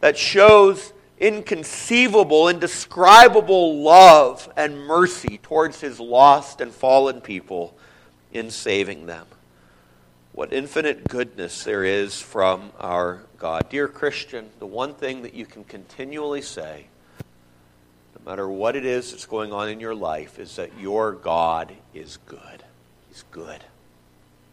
that 0.00 0.18
shows 0.18 0.92
inconceivable, 1.18 2.50
indescribable 2.50 3.82
love 3.82 4.52
and 4.58 4.78
mercy 4.78 5.38
towards 5.42 5.80
his 5.80 5.98
lost 5.98 6.60
and 6.60 6.70
fallen 6.70 7.22
people 7.22 7.74
in 8.32 8.50
saving 8.50 9.06
them. 9.06 9.26
What 10.32 10.52
infinite 10.52 11.08
goodness 11.08 11.64
there 11.64 11.84
is 11.84 12.20
from 12.20 12.72
our 12.80 13.22
God. 13.38 13.68
Dear 13.68 13.86
Christian, 13.86 14.48
the 14.58 14.66
one 14.66 14.94
thing 14.94 15.22
that 15.22 15.34
you 15.34 15.44
can 15.44 15.62
continually 15.64 16.40
say, 16.40 16.86
no 18.18 18.30
matter 18.30 18.48
what 18.48 18.74
it 18.74 18.86
is 18.86 19.10
that's 19.10 19.26
going 19.26 19.52
on 19.52 19.68
in 19.68 19.78
your 19.78 19.94
life, 19.94 20.38
is 20.38 20.56
that 20.56 20.70
your 20.80 21.12
God 21.12 21.72
is 21.92 22.18
good. 22.26 22.64
He's 23.08 23.24
good 23.30 23.62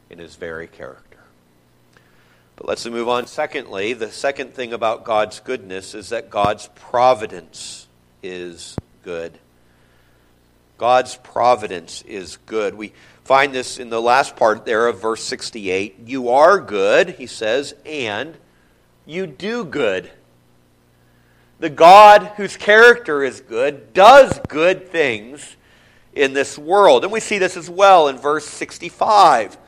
in 0.10 0.20
his 0.20 0.36
very 0.36 0.68
character. 0.68 1.20
But 2.58 2.68
let's 2.68 2.86
move 2.86 3.08
on. 3.08 3.26
Secondly, 3.28 3.94
the 3.94 4.12
second 4.12 4.54
thing 4.54 4.74
about 4.74 5.06
God's 5.06 5.40
goodness 5.40 5.96
is 5.96 6.10
that 6.10 6.30
God's 6.30 6.68
providence 6.76 7.88
is 8.22 8.76
good. 9.04 9.40
God's 10.78 11.16
providence 11.16 12.02
is 12.02 12.38
good. 12.46 12.76
We 12.76 12.92
find 13.30 13.54
this 13.54 13.78
in 13.78 13.92
the 13.92 14.02
last 14.02 14.36
part 14.36 14.66
there 14.66 14.88
of 14.88 15.00
verse 15.00 15.24
68. 15.24 16.00
You 16.08 16.30
are 16.30 16.60
good, 16.60 17.12
he 17.12 17.28
says, 17.28 17.76
and 17.86 18.36
you 19.06 19.28
do 19.28 19.64
good. 19.64 20.10
The 21.60 21.70
God 21.70 22.32
whose 22.38 22.58
character 22.58 23.24
is 23.24 23.40
good 23.40 23.94
does 23.94 24.40
good 24.48 24.90
things 24.90 25.58
in 26.14 26.34
this 26.34 26.58
world. 26.58 27.04
And 27.04 27.14
we 27.14 27.20
see 27.20 27.38
this 27.38 27.56
as 27.56 27.70
well 27.70 28.08
in 28.08 28.18
verse 28.18 28.48
65. 28.48 29.60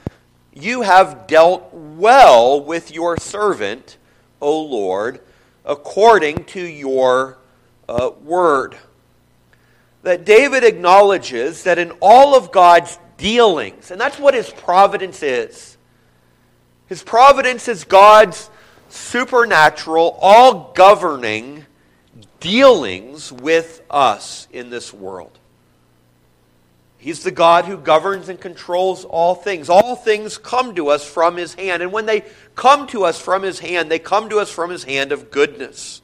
You 0.55 0.81
have 0.81 1.27
dealt 1.27 1.71
well 1.71 2.63
with 2.63 2.91
your 2.91 3.15
servant, 3.17 3.99
O 4.41 4.59
Lord, 4.59 5.21
according 5.65 6.45
to 6.45 6.59
your 6.59 7.37
uh, 7.87 8.09
word 8.23 8.75
that 10.03 10.25
David 10.25 10.63
acknowledges 10.63 11.63
that 11.63 11.77
in 11.77 11.91
all 12.01 12.35
of 12.35 12.51
God's 12.51 12.97
dealings, 13.21 13.91
and 13.91 14.01
that's 14.01 14.19
what 14.19 14.33
his 14.33 14.49
providence 14.49 15.21
is. 15.21 15.77
His 16.87 17.03
providence 17.03 17.67
is 17.67 17.85
God's 17.85 18.49
supernatural, 18.89 20.17
all 20.19 20.73
governing 20.73 21.65
dealings 22.39 23.31
with 23.31 23.81
us 23.89 24.47
in 24.51 24.71
this 24.71 24.91
world. 24.91 25.37
He's 26.97 27.23
the 27.23 27.31
God 27.31 27.65
who 27.65 27.77
governs 27.77 28.27
and 28.27 28.39
controls 28.39 29.05
all 29.05 29.33
things. 29.35 29.69
All 29.69 29.95
things 29.95 30.37
come 30.37 30.75
to 30.75 30.89
us 30.89 31.07
from 31.07 31.37
His 31.37 31.53
hand. 31.53 31.81
And 31.81 31.91
when 31.91 32.05
they 32.05 32.25
come 32.55 32.85
to 32.87 33.05
us 33.05 33.19
from 33.19 33.41
His 33.41 33.59
hand, 33.59 33.89
they 33.89 33.97
come 33.97 34.29
to 34.29 34.39
us 34.39 34.51
from 34.51 34.69
His 34.69 34.83
hand 34.83 35.11
of 35.11 35.31
goodness. 35.31 36.01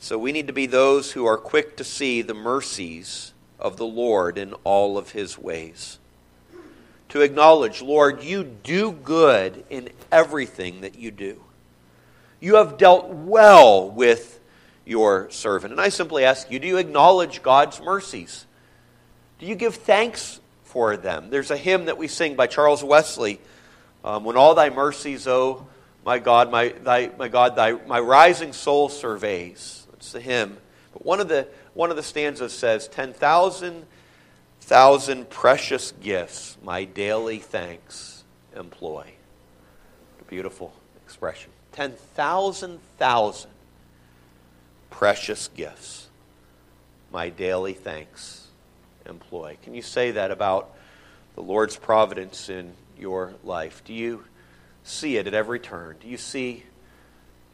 So 0.00 0.18
we 0.18 0.32
need 0.32 0.46
to 0.48 0.52
be 0.52 0.66
those 0.66 1.12
who 1.12 1.24
are 1.26 1.38
quick 1.38 1.76
to 1.78 1.84
see 1.84 2.20
the 2.20 2.34
mercies 2.34 3.32
of 3.58 3.76
the 3.76 3.86
Lord 3.86 4.38
in 4.38 4.54
all 4.64 4.96
of 4.98 5.12
his 5.12 5.38
ways. 5.38 5.98
To 7.10 7.22
acknowledge, 7.22 7.80
Lord, 7.80 8.22
you 8.22 8.44
do 8.44 8.92
good 8.92 9.64
in 9.70 9.90
everything 10.12 10.82
that 10.82 10.98
you 10.98 11.10
do. 11.10 11.42
You 12.40 12.56
have 12.56 12.78
dealt 12.78 13.08
well 13.08 13.90
with 13.90 14.38
your 14.84 15.30
servant. 15.30 15.72
And 15.72 15.80
I 15.80 15.88
simply 15.88 16.24
ask 16.24 16.50
you, 16.50 16.58
do 16.58 16.68
you 16.68 16.76
acknowledge 16.76 17.42
God's 17.42 17.80
mercies? 17.80 18.46
Do 19.38 19.46
you 19.46 19.54
give 19.54 19.74
thanks 19.74 20.40
for 20.64 20.96
them? 20.96 21.30
There's 21.30 21.50
a 21.50 21.56
hymn 21.56 21.86
that 21.86 21.98
we 21.98 22.08
sing 22.08 22.36
by 22.36 22.46
Charles 22.46 22.84
Wesley 22.84 23.40
um, 24.04 24.24
When 24.24 24.36
all 24.36 24.54
thy 24.54 24.70
mercies, 24.70 25.26
O 25.26 25.66
my 26.04 26.18
God, 26.18 26.50
my, 26.50 26.68
thy, 26.68 27.10
my 27.18 27.28
God, 27.28 27.56
thy, 27.56 27.72
my 27.72 28.00
rising 28.00 28.52
soul 28.52 28.88
surveys. 28.88 29.86
It's 29.94 30.12
the 30.12 30.20
hymn. 30.20 30.56
But 30.92 31.04
one 31.04 31.20
of 31.20 31.28
the, 31.28 31.48
one 31.74 31.90
of 31.90 31.96
the 31.96 32.02
stanzas 32.02 32.52
says, 32.52 32.88
10,000 32.88 33.86
thousand 34.60 35.30
precious 35.30 35.92
gifts 35.92 36.58
my 36.62 36.84
daily 36.84 37.38
thanks 37.38 38.24
employ. 38.54 39.12
Beautiful 40.28 40.74
expression. 41.06 41.50
10,000 41.72 42.78
thousand 42.98 43.50
precious 44.90 45.48
gifts 45.48 46.08
my 47.10 47.30
daily 47.30 47.72
thanks 47.72 48.48
employ. 49.06 49.56
Can 49.62 49.72
you 49.74 49.80
say 49.80 50.10
that 50.10 50.30
about 50.30 50.74
the 51.34 51.42
Lord's 51.42 51.76
providence 51.76 52.50
in 52.50 52.74
your 52.98 53.32
life? 53.42 53.82
Do 53.86 53.94
you 53.94 54.24
see 54.84 55.16
it 55.16 55.26
at 55.26 55.32
every 55.32 55.60
turn? 55.60 55.96
Do 55.98 56.08
you 56.08 56.18
see 56.18 56.64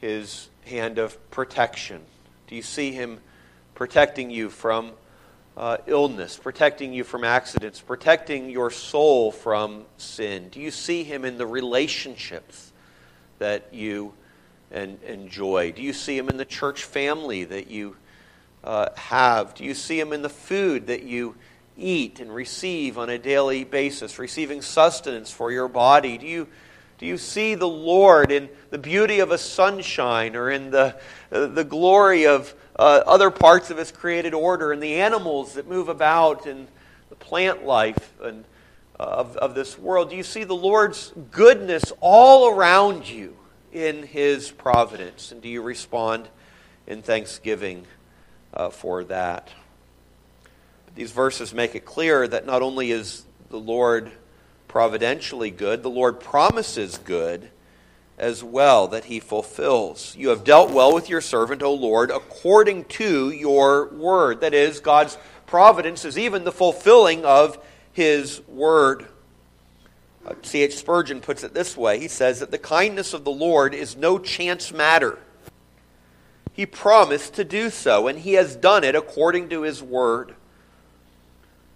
his 0.00 0.48
hand 0.64 0.98
of 0.98 1.30
protection 1.30 2.00
do 2.46 2.54
you 2.54 2.62
see 2.62 2.92
Him 2.92 3.20
protecting 3.74 4.30
you 4.30 4.50
from 4.50 4.92
uh, 5.56 5.78
illness, 5.86 6.36
protecting 6.36 6.92
you 6.92 7.04
from 7.04 7.24
accidents, 7.24 7.80
protecting 7.80 8.50
your 8.50 8.70
soul 8.70 9.30
from 9.30 9.84
sin? 9.96 10.48
Do 10.50 10.60
you 10.60 10.70
see 10.70 11.04
Him 11.04 11.24
in 11.24 11.38
the 11.38 11.46
relationships 11.46 12.72
that 13.38 13.72
you 13.72 14.14
en- 14.72 14.98
enjoy? 15.06 15.72
Do 15.72 15.82
you 15.82 15.92
see 15.92 16.16
Him 16.18 16.28
in 16.28 16.36
the 16.36 16.44
church 16.44 16.84
family 16.84 17.44
that 17.44 17.70
you 17.70 17.96
uh, 18.62 18.90
have? 18.96 19.54
Do 19.54 19.64
you 19.64 19.74
see 19.74 19.98
Him 19.98 20.12
in 20.12 20.22
the 20.22 20.28
food 20.28 20.88
that 20.88 21.04
you 21.04 21.36
eat 21.76 22.20
and 22.20 22.34
receive 22.34 22.98
on 22.98 23.10
a 23.10 23.18
daily 23.18 23.64
basis, 23.64 24.18
receiving 24.18 24.62
sustenance 24.62 25.30
for 25.30 25.50
your 25.50 25.68
body? 25.68 26.18
Do 26.18 26.26
you, 26.26 26.48
do 26.98 27.06
you 27.06 27.18
see 27.18 27.54
the 27.54 27.68
Lord 27.68 28.30
in 28.30 28.48
the 28.70 28.78
beauty 28.78 29.20
of 29.20 29.30
a 29.30 29.38
sunshine 29.38 30.36
or 30.36 30.50
in 30.50 30.70
the, 30.70 30.96
uh, 31.32 31.46
the 31.46 31.64
glory 31.64 32.26
of 32.26 32.54
uh, 32.76 33.02
other 33.06 33.30
parts 33.30 33.70
of 33.70 33.78
His 33.78 33.90
created 33.90 34.34
order 34.34 34.72
and 34.72 34.82
the 34.82 34.94
animals 34.94 35.54
that 35.54 35.68
move 35.68 35.88
about 35.88 36.46
and 36.46 36.68
the 37.08 37.16
plant 37.16 37.64
life 37.64 38.14
and, 38.22 38.44
uh, 38.98 39.02
of, 39.02 39.36
of 39.36 39.54
this 39.54 39.78
world? 39.78 40.10
Do 40.10 40.16
you 40.16 40.22
see 40.22 40.44
the 40.44 40.54
Lord's 40.54 41.12
goodness 41.30 41.92
all 42.00 42.48
around 42.48 43.08
you 43.08 43.36
in 43.72 44.04
His 44.04 44.50
providence? 44.50 45.32
And 45.32 45.42
do 45.42 45.48
you 45.48 45.62
respond 45.62 46.28
in 46.86 47.02
thanksgiving 47.02 47.86
uh, 48.52 48.70
for 48.70 49.02
that? 49.04 49.48
These 50.94 51.10
verses 51.10 51.52
make 51.52 51.74
it 51.74 51.84
clear 51.84 52.28
that 52.28 52.46
not 52.46 52.62
only 52.62 52.92
is 52.92 53.24
the 53.50 53.58
Lord 53.58 54.12
providentially 54.74 55.52
good, 55.52 55.84
the 55.84 55.88
Lord 55.88 56.18
promises 56.18 56.98
good 56.98 57.48
as 58.18 58.42
well 58.42 58.88
that 58.88 59.04
he 59.04 59.20
fulfills. 59.20 60.16
You 60.18 60.30
have 60.30 60.42
dealt 60.42 60.72
well 60.72 60.92
with 60.92 61.08
your 61.08 61.20
servant, 61.20 61.62
O 61.62 61.72
Lord, 61.72 62.10
according 62.10 62.86
to 62.86 63.30
your 63.30 63.86
word. 63.90 64.40
That 64.40 64.52
is, 64.52 64.80
God's 64.80 65.16
providence 65.46 66.04
is 66.04 66.18
even 66.18 66.42
the 66.42 66.50
fulfilling 66.50 67.24
of 67.24 67.56
his 67.92 68.40
word. 68.48 69.06
Uh, 70.26 70.34
C.H. 70.42 70.74
Spurgeon 70.74 71.20
puts 71.20 71.44
it 71.44 71.54
this 71.54 71.76
way 71.76 72.00
He 72.00 72.08
says 72.08 72.40
that 72.40 72.50
the 72.50 72.58
kindness 72.58 73.14
of 73.14 73.22
the 73.22 73.30
Lord 73.30 73.74
is 73.74 73.94
no 73.94 74.18
chance 74.18 74.72
matter. 74.72 75.20
He 76.52 76.66
promised 76.66 77.34
to 77.34 77.44
do 77.44 77.70
so, 77.70 78.08
and 78.08 78.18
he 78.18 78.32
has 78.32 78.56
done 78.56 78.82
it 78.82 78.96
according 78.96 79.50
to 79.50 79.62
his 79.62 79.80
word. 79.80 80.34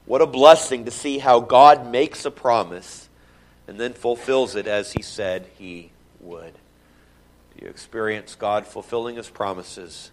What 0.09 0.23
a 0.23 0.27
blessing 0.27 0.87
to 0.87 0.91
see 0.91 1.19
how 1.19 1.39
God 1.39 1.87
makes 1.87 2.25
a 2.25 2.31
promise 2.31 3.11
and 3.67 3.79
then 3.79 3.93
fulfills 3.93 4.57
it 4.57 4.67
as 4.67 4.93
he 4.93 5.03
said 5.03 5.47
he 5.59 5.91
would. 6.21 6.55
Do 7.55 7.65
you 7.67 7.71
experience 7.71 8.35
God 8.35 8.67
fulfilling 8.67 9.17
his 9.17 9.29
promises 9.29 10.11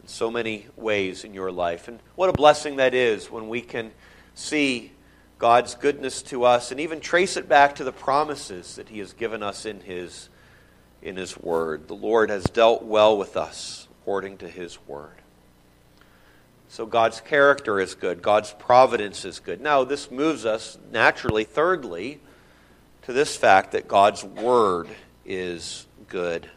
in 0.00 0.06
so 0.06 0.30
many 0.30 0.68
ways 0.76 1.24
in 1.24 1.34
your 1.34 1.50
life? 1.50 1.88
And 1.88 1.98
what 2.14 2.30
a 2.30 2.32
blessing 2.32 2.76
that 2.76 2.94
is 2.94 3.28
when 3.32 3.48
we 3.48 3.62
can 3.62 3.90
see 4.36 4.92
God's 5.40 5.74
goodness 5.74 6.22
to 6.22 6.44
us 6.44 6.70
and 6.70 6.78
even 6.78 7.00
trace 7.00 7.36
it 7.36 7.48
back 7.48 7.74
to 7.74 7.84
the 7.84 7.90
promises 7.90 8.76
that 8.76 8.90
he 8.90 9.00
has 9.00 9.12
given 9.12 9.42
us 9.42 9.66
in 9.66 9.80
his 9.80 10.28
in 11.02 11.16
his 11.16 11.36
word. 11.36 11.88
The 11.88 11.94
Lord 11.94 12.30
has 12.30 12.44
dealt 12.44 12.84
well 12.84 13.18
with 13.18 13.36
us 13.36 13.88
according 14.02 14.38
to 14.38 14.48
his 14.48 14.78
word. 14.86 15.19
So 16.70 16.86
God's 16.86 17.20
character 17.20 17.80
is 17.80 17.96
good, 17.96 18.22
God's 18.22 18.52
providence 18.52 19.24
is 19.24 19.40
good. 19.40 19.60
Now, 19.60 19.82
this 19.82 20.08
moves 20.08 20.46
us 20.46 20.78
naturally, 20.92 21.42
thirdly, 21.42 22.20
to 23.02 23.12
this 23.12 23.36
fact 23.36 23.72
that 23.72 23.88
God's 23.88 24.22
word 24.22 24.88
is 25.26 25.88
good. 26.06 26.48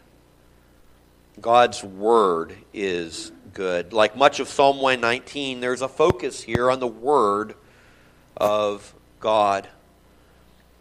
God's 1.41 1.84
word 1.84 2.55
is 2.75 3.32
good. 3.55 3.91
Like 3.91 4.15
much 4.15 4.39
of 4.39 4.48
Psalm 4.48 4.77
119, 4.77 5.62
there's 5.62 5.82
a 5.82 5.88
focus 5.88 6.43
here 6.43 6.70
on 6.70 6.79
the 6.79 6.86
word 6.86 7.55
of 8.38 8.93
God. 9.20 9.67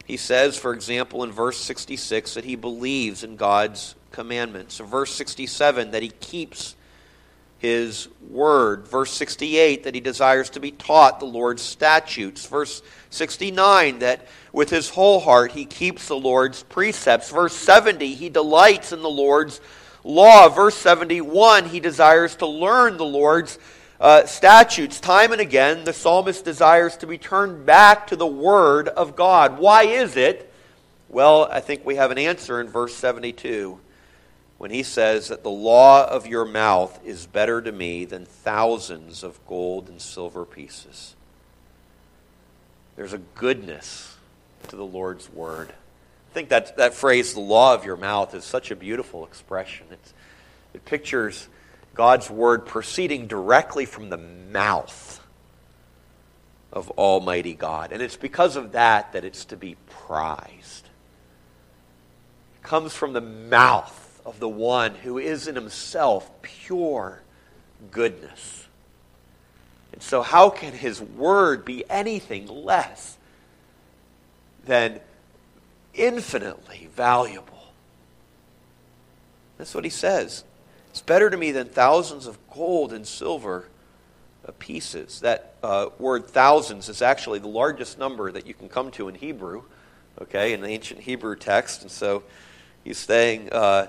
He 0.04 0.18
says, 0.18 0.58
for 0.58 0.74
example, 0.74 1.24
in 1.24 1.32
verse 1.32 1.56
66, 1.56 2.34
that 2.34 2.44
he 2.44 2.54
believes 2.54 3.24
in 3.24 3.36
God's 3.36 3.94
commandments. 4.10 4.76
Verse 4.76 5.14
67, 5.14 5.92
that 5.92 6.02
he 6.02 6.10
keeps 6.10 6.76
his 7.62 8.08
word. 8.28 8.88
Verse 8.88 9.12
68, 9.12 9.84
that 9.84 9.94
he 9.94 10.00
desires 10.00 10.50
to 10.50 10.58
be 10.58 10.72
taught 10.72 11.20
the 11.20 11.26
Lord's 11.26 11.62
statutes. 11.62 12.44
Verse 12.44 12.82
69, 13.10 14.00
that 14.00 14.26
with 14.52 14.68
his 14.68 14.90
whole 14.90 15.20
heart 15.20 15.52
he 15.52 15.64
keeps 15.64 16.08
the 16.08 16.16
Lord's 16.16 16.64
precepts. 16.64 17.30
Verse 17.30 17.54
70, 17.54 18.14
he 18.14 18.28
delights 18.28 18.90
in 18.90 19.00
the 19.00 19.08
Lord's 19.08 19.60
law. 20.02 20.48
Verse 20.48 20.74
71, 20.74 21.66
he 21.66 21.78
desires 21.78 22.34
to 22.36 22.46
learn 22.48 22.96
the 22.96 23.04
Lord's 23.04 23.60
uh, 24.00 24.26
statutes. 24.26 24.98
Time 24.98 25.30
and 25.30 25.40
again, 25.40 25.84
the 25.84 25.92
psalmist 25.92 26.44
desires 26.44 26.96
to 26.96 27.06
be 27.06 27.16
turned 27.16 27.64
back 27.64 28.08
to 28.08 28.16
the 28.16 28.26
word 28.26 28.88
of 28.88 29.14
God. 29.14 29.60
Why 29.60 29.84
is 29.84 30.16
it? 30.16 30.52
Well, 31.08 31.48
I 31.48 31.60
think 31.60 31.86
we 31.86 31.94
have 31.94 32.10
an 32.10 32.18
answer 32.18 32.60
in 32.60 32.66
verse 32.66 32.96
72 32.96 33.78
when 34.62 34.70
he 34.70 34.84
says 34.84 35.26
that 35.26 35.42
the 35.42 35.50
law 35.50 36.08
of 36.08 36.28
your 36.28 36.44
mouth 36.44 37.00
is 37.04 37.26
better 37.26 37.60
to 37.60 37.72
me 37.72 38.04
than 38.04 38.24
thousands 38.24 39.24
of 39.24 39.44
gold 39.44 39.88
and 39.88 40.00
silver 40.00 40.44
pieces. 40.44 41.16
There's 42.94 43.12
a 43.12 43.18
goodness 43.18 44.16
to 44.68 44.76
the 44.76 44.84
Lord's 44.84 45.28
word. 45.28 45.70
I 45.70 46.32
think 46.32 46.50
that, 46.50 46.76
that 46.76 46.94
phrase, 46.94 47.34
the 47.34 47.40
law 47.40 47.74
of 47.74 47.84
your 47.84 47.96
mouth, 47.96 48.36
is 48.36 48.44
such 48.44 48.70
a 48.70 48.76
beautiful 48.76 49.24
expression. 49.26 49.86
It's, 49.90 50.14
it 50.74 50.84
pictures 50.84 51.48
God's 51.94 52.30
word 52.30 52.64
proceeding 52.64 53.26
directly 53.26 53.84
from 53.84 54.10
the 54.10 54.18
mouth 54.18 55.20
of 56.72 56.88
Almighty 56.92 57.54
God. 57.54 57.90
And 57.90 58.00
it's 58.00 58.14
because 58.14 58.54
of 58.54 58.70
that 58.70 59.12
that 59.14 59.24
it's 59.24 59.44
to 59.46 59.56
be 59.56 59.76
prized. 59.90 60.88
It 62.54 62.62
comes 62.62 62.94
from 62.94 63.12
the 63.12 63.20
mouth 63.20 64.01
of 64.24 64.38
the 64.40 64.48
one 64.48 64.94
who 64.96 65.18
is 65.18 65.48
in 65.48 65.54
himself 65.54 66.30
pure 66.42 67.22
goodness. 67.90 68.66
And 69.92 70.02
so, 70.02 70.22
how 70.22 70.50
can 70.50 70.72
his 70.72 71.00
word 71.00 71.64
be 71.64 71.84
anything 71.90 72.46
less 72.46 73.18
than 74.64 75.00
infinitely 75.94 76.88
valuable? 76.94 77.72
That's 79.58 79.74
what 79.74 79.84
he 79.84 79.90
says. 79.90 80.44
It's 80.90 81.02
better 81.02 81.30
to 81.30 81.36
me 81.36 81.52
than 81.52 81.68
thousands 81.68 82.26
of 82.26 82.38
gold 82.50 82.92
and 82.92 83.06
silver 83.06 83.66
pieces. 84.58 85.20
That 85.20 85.54
uh, 85.62 85.90
word 85.98 86.26
thousands 86.26 86.88
is 86.88 87.02
actually 87.02 87.38
the 87.38 87.48
largest 87.48 87.98
number 87.98 88.32
that 88.32 88.46
you 88.46 88.54
can 88.54 88.68
come 88.68 88.90
to 88.92 89.08
in 89.08 89.14
Hebrew, 89.14 89.62
okay, 90.20 90.52
in 90.52 90.60
the 90.60 90.68
ancient 90.68 91.00
Hebrew 91.00 91.36
text. 91.36 91.82
And 91.82 91.90
so 91.90 92.24
he's 92.82 92.98
saying, 92.98 93.52
uh, 93.52 93.86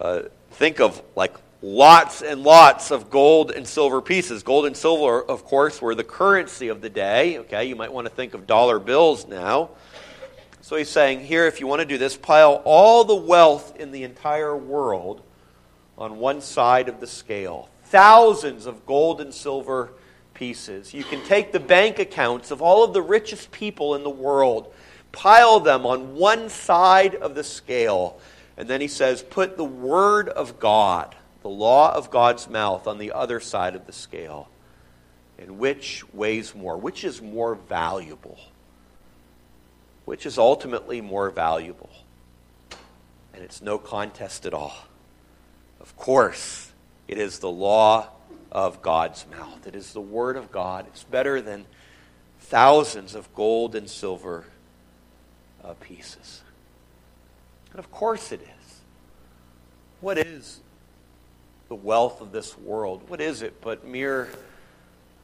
uh, 0.00 0.22
think 0.50 0.80
of 0.80 1.02
like 1.16 1.34
lots 1.62 2.22
and 2.22 2.42
lots 2.42 2.90
of 2.90 3.10
gold 3.10 3.52
and 3.52 3.66
silver 3.66 4.00
pieces. 4.02 4.42
Gold 4.42 4.66
and 4.66 4.76
silver, 4.76 5.22
of 5.22 5.44
course, 5.44 5.80
were 5.80 5.94
the 5.94 6.04
currency 6.04 6.68
of 6.68 6.80
the 6.80 6.90
day. 6.90 7.38
Okay, 7.38 7.64
you 7.66 7.76
might 7.76 7.92
want 7.92 8.06
to 8.06 8.12
think 8.12 8.34
of 8.34 8.46
dollar 8.46 8.78
bills 8.78 9.26
now. 9.26 9.70
So 10.60 10.76
he's 10.76 10.88
saying 10.88 11.20
here, 11.20 11.46
if 11.46 11.60
you 11.60 11.66
want 11.66 11.80
to 11.80 11.86
do 11.86 11.98
this, 11.98 12.16
pile 12.16 12.62
all 12.64 13.04
the 13.04 13.16
wealth 13.16 13.76
in 13.80 13.90
the 13.90 14.04
entire 14.04 14.56
world 14.56 15.22
on 15.98 16.18
one 16.18 16.40
side 16.40 16.88
of 16.88 17.00
the 17.00 17.06
scale. 17.06 17.68
Thousands 17.84 18.66
of 18.66 18.86
gold 18.86 19.20
and 19.20 19.34
silver 19.34 19.92
pieces. 20.34 20.94
You 20.94 21.04
can 21.04 21.22
take 21.24 21.52
the 21.52 21.60
bank 21.60 21.98
accounts 21.98 22.50
of 22.50 22.62
all 22.62 22.84
of 22.84 22.92
the 22.92 23.02
richest 23.02 23.52
people 23.52 23.94
in 23.94 24.02
the 24.02 24.10
world, 24.10 24.72
pile 25.12 25.60
them 25.60 25.84
on 25.84 26.14
one 26.14 26.48
side 26.48 27.14
of 27.16 27.34
the 27.34 27.44
scale, 27.44 28.18
and 28.62 28.70
then 28.70 28.80
he 28.80 28.86
says, 28.86 29.24
put 29.24 29.56
the 29.56 29.64
word 29.64 30.28
of 30.28 30.60
God, 30.60 31.16
the 31.42 31.48
law 31.48 31.92
of 31.92 32.12
God's 32.12 32.48
mouth, 32.48 32.86
on 32.86 32.98
the 32.98 33.10
other 33.10 33.40
side 33.40 33.74
of 33.74 33.88
the 33.88 33.92
scale. 33.92 34.48
And 35.36 35.58
which 35.58 36.04
weighs 36.14 36.54
more? 36.54 36.76
Which 36.76 37.02
is 37.02 37.20
more 37.20 37.56
valuable? 37.56 38.38
Which 40.04 40.26
is 40.26 40.38
ultimately 40.38 41.00
more 41.00 41.28
valuable? 41.30 41.90
And 43.34 43.42
it's 43.42 43.62
no 43.62 43.78
contest 43.78 44.46
at 44.46 44.54
all. 44.54 44.76
Of 45.80 45.96
course, 45.96 46.70
it 47.08 47.18
is 47.18 47.40
the 47.40 47.50
law 47.50 48.10
of 48.52 48.80
God's 48.80 49.26
mouth. 49.28 49.66
It 49.66 49.74
is 49.74 49.92
the 49.92 50.00
Word 50.00 50.36
of 50.36 50.52
God. 50.52 50.86
It's 50.86 51.02
better 51.02 51.42
than 51.42 51.66
thousands 52.38 53.16
of 53.16 53.34
gold 53.34 53.74
and 53.74 53.90
silver 53.90 54.44
uh, 55.64 55.72
pieces. 55.80 56.42
And 57.72 57.78
of 57.78 57.90
course 57.90 58.32
it 58.32 58.42
is. 58.42 58.80
What 60.00 60.18
is 60.18 60.60
the 61.68 61.74
wealth 61.74 62.20
of 62.20 62.32
this 62.32 62.56
world? 62.58 63.08
What 63.08 63.20
is 63.20 63.42
it 63.42 63.60
but 63.60 63.86
mere 63.86 64.28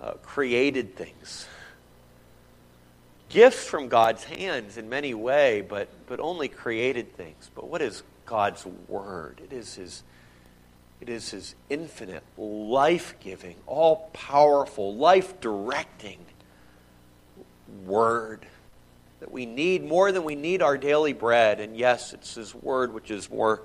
uh, 0.00 0.12
created 0.22 0.96
things? 0.96 1.46
Gifts 3.28 3.66
from 3.66 3.88
God's 3.88 4.24
hands 4.24 4.78
in 4.78 4.88
many 4.88 5.12
ways, 5.12 5.64
but, 5.68 5.88
but 6.06 6.20
only 6.20 6.48
created 6.48 7.14
things. 7.16 7.50
But 7.54 7.68
what 7.68 7.82
is 7.82 8.02
God's 8.24 8.64
Word? 8.88 9.42
It 9.44 9.52
is 9.52 9.74
His, 9.74 10.02
it 11.02 11.10
is 11.10 11.30
His 11.30 11.54
infinite, 11.68 12.22
life 12.38 13.14
giving, 13.20 13.56
all 13.66 14.08
powerful, 14.14 14.94
life 14.94 15.38
directing 15.40 16.18
Word 17.84 18.46
that 19.20 19.30
we 19.30 19.46
need 19.46 19.84
more 19.84 20.12
than 20.12 20.24
we 20.24 20.34
need 20.34 20.62
our 20.62 20.78
daily 20.78 21.12
bread. 21.12 21.60
And 21.60 21.76
yes, 21.76 22.12
it's 22.12 22.34
His 22.34 22.54
Word 22.54 22.92
which 22.92 23.10
is 23.10 23.30
more 23.30 23.62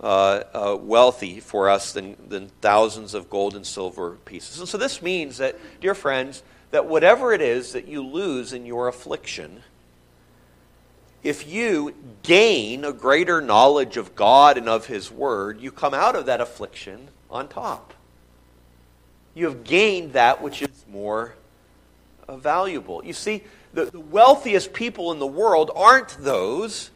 uh, 0.00 0.42
uh, 0.52 0.76
wealthy 0.80 1.40
for 1.40 1.70
us 1.70 1.92
than, 1.92 2.16
than 2.28 2.48
thousands 2.60 3.14
of 3.14 3.30
gold 3.30 3.54
and 3.54 3.66
silver 3.66 4.16
pieces. 4.24 4.58
And 4.58 4.68
so 4.68 4.76
this 4.76 5.00
means 5.00 5.38
that, 5.38 5.56
dear 5.80 5.94
friends, 5.94 6.42
that 6.70 6.86
whatever 6.86 7.32
it 7.32 7.40
is 7.40 7.72
that 7.72 7.88
you 7.88 8.02
lose 8.02 8.52
in 8.52 8.66
your 8.66 8.88
affliction, 8.88 9.62
if 11.22 11.48
you 11.48 11.94
gain 12.22 12.84
a 12.84 12.92
greater 12.92 13.40
knowledge 13.40 13.96
of 13.96 14.14
God 14.14 14.58
and 14.58 14.68
of 14.68 14.86
His 14.86 15.10
Word, 15.10 15.60
you 15.60 15.70
come 15.72 15.94
out 15.94 16.14
of 16.14 16.26
that 16.26 16.40
affliction 16.40 17.08
on 17.30 17.48
top. 17.48 17.94
You 19.34 19.46
have 19.46 19.64
gained 19.64 20.12
that 20.12 20.42
which 20.42 20.62
is 20.62 20.84
more 20.90 21.34
uh, 22.28 22.36
valuable. 22.36 23.04
You 23.04 23.12
see, 23.12 23.44
the, 23.76 23.84
the 23.84 24.00
wealthiest 24.00 24.72
people 24.72 25.12
in 25.12 25.18
the 25.18 25.26
world 25.26 25.70
aren't 25.76 26.16
those 26.18 26.90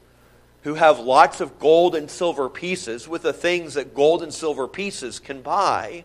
who 0.63 0.75
have 0.75 0.99
lots 0.99 1.43
of 1.43 1.59
gold 1.59 1.95
and 1.95 2.11
silver 2.11 2.49
pieces 2.49 3.07
with 3.07 3.21
the 3.21 3.35
things 3.35 3.75
that 3.75 3.95
gold 3.95 4.23
and 4.23 4.33
silver 4.33 4.67
pieces 4.67 5.19
can 5.19 5.43
buy 5.43 6.05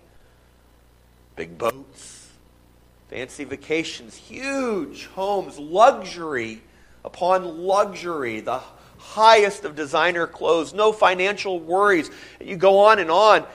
big 1.38 1.58
boats, 1.58 2.30
fancy 3.10 3.46
vacations, 3.46 4.16
huge 4.16 5.06
homes, 5.08 5.58
luxury 5.58 6.62
upon 7.06 7.64
luxury, 7.64 8.42
the 8.42 8.62
highest 8.98 9.64
of 9.64 9.78
designer 9.78 10.28
clothes, 10.28 10.74
no 10.74 10.92
financial 10.92 11.58
worries. 11.58 12.12
You 12.42 12.58
go 12.58 12.80
on 12.80 13.00
and 13.00 13.10
on. 13.10 13.46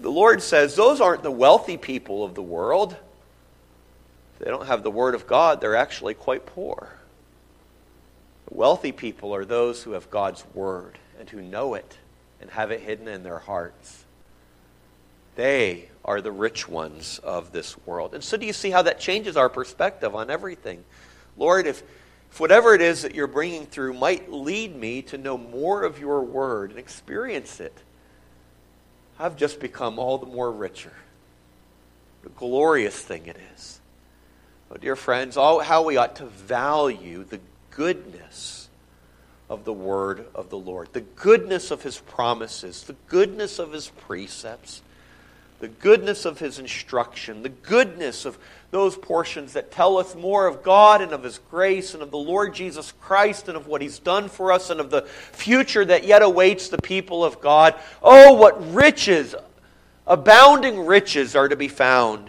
The 0.00 0.10
Lord 0.10 0.42
says 0.42 0.74
those 0.74 1.00
aren't 1.00 1.22
the 1.22 1.30
wealthy 1.30 1.76
people 1.76 2.24
of 2.24 2.34
the 2.34 2.42
world. 2.42 2.96
They 4.38 4.50
don't 4.50 4.66
have 4.66 4.82
the 4.82 4.90
Word 4.90 5.14
of 5.14 5.26
God, 5.26 5.60
they're 5.60 5.76
actually 5.76 6.14
quite 6.14 6.46
poor. 6.46 6.90
Wealthy 8.50 8.92
people 8.92 9.34
are 9.34 9.44
those 9.44 9.82
who 9.82 9.92
have 9.92 10.10
God's 10.10 10.44
Word 10.54 10.98
and 11.18 11.28
who 11.28 11.42
know 11.42 11.74
it 11.74 11.98
and 12.40 12.50
have 12.50 12.70
it 12.70 12.80
hidden 12.80 13.08
in 13.08 13.22
their 13.22 13.38
hearts. 13.38 14.04
They 15.34 15.88
are 16.04 16.20
the 16.20 16.32
rich 16.32 16.68
ones 16.68 17.20
of 17.22 17.52
this 17.52 17.76
world. 17.86 18.14
And 18.14 18.24
so, 18.24 18.36
do 18.36 18.46
you 18.46 18.52
see 18.52 18.70
how 18.70 18.82
that 18.82 18.98
changes 18.98 19.36
our 19.36 19.48
perspective 19.48 20.14
on 20.14 20.30
everything? 20.30 20.84
Lord, 21.36 21.66
if, 21.66 21.82
if 22.30 22.40
whatever 22.40 22.74
it 22.74 22.80
is 22.80 23.02
that 23.02 23.14
you're 23.14 23.26
bringing 23.26 23.66
through 23.66 23.94
might 23.94 24.32
lead 24.32 24.74
me 24.74 25.02
to 25.02 25.18
know 25.18 25.38
more 25.38 25.84
of 25.84 26.00
your 26.00 26.22
word 26.22 26.70
and 26.70 26.78
experience 26.78 27.60
it, 27.60 27.76
I've 29.18 29.36
just 29.36 29.60
become 29.60 29.98
all 29.98 30.18
the 30.18 30.26
more 30.26 30.50
richer. 30.50 30.92
The 32.22 32.30
glorious 32.30 32.98
thing 32.98 33.26
it 33.26 33.36
is. 33.54 33.77
Oh, 34.70 34.76
dear 34.76 34.96
friends, 34.96 35.36
all, 35.36 35.60
how 35.60 35.82
we 35.82 35.96
ought 35.96 36.16
to 36.16 36.26
value 36.26 37.24
the 37.24 37.40
goodness 37.70 38.68
of 39.48 39.64
the 39.64 39.72
word 39.72 40.26
of 40.34 40.50
the 40.50 40.58
Lord, 40.58 40.88
the 40.92 41.00
goodness 41.00 41.70
of 41.70 41.82
his 41.82 41.98
promises, 41.98 42.82
the 42.82 42.96
goodness 43.06 43.58
of 43.58 43.72
his 43.72 43.88
precepts, 43.88 44.82
the 45.60 45.68
goodness 45.68 46.26
of 46.26 46.38
his 46.38 46.58
instruction, 46.58 47.42
the 47.42 47.48
goodness 47.48 48.26
of 48.26 48.38
those 48.70 48.94
portions 48.94 49.54
that 49.54 49.70
tell 49.70 49.96
us 49.96 50.14
more 50.14 50.46
of 50.46 50.62
God 50.62 51.00
and 51.00 51.12
of 51.12 51.22
his 51.22 51.38
grace 51.50 51.94
and 51.94 52.02
of 52.02 52.10
the 52.10 52.18
Lord 52.18 52.54
Jesus 52.54 52.92
Christ 53.00 53.48
and 53.48 53.56
of 53.56 53.66
what 53.66 53.80
he's 53.80 53.98
done 53.98 54.28
for 54.28 54.52
us 54.52 54.68
and 54.68 54.80
of 54.80 54.90
the 54.90 55.02
future 55.02 55.84
that 55.86 56.04
yet 56.04 56.20
awaits 56.20 56.68
the 56.68 56.82
people 56.82 57.24
of 57.24 57.40
God. 57.40 57.74
Oh, 58.02 58.34
what 58.34 58.74
riches, 58.74 59.34
abounding 60.06 60.84
riches 60.84 61.34
are 61.34 61.48
to 61.48 61.56
be 61.56 61.68
found 61.68 62.28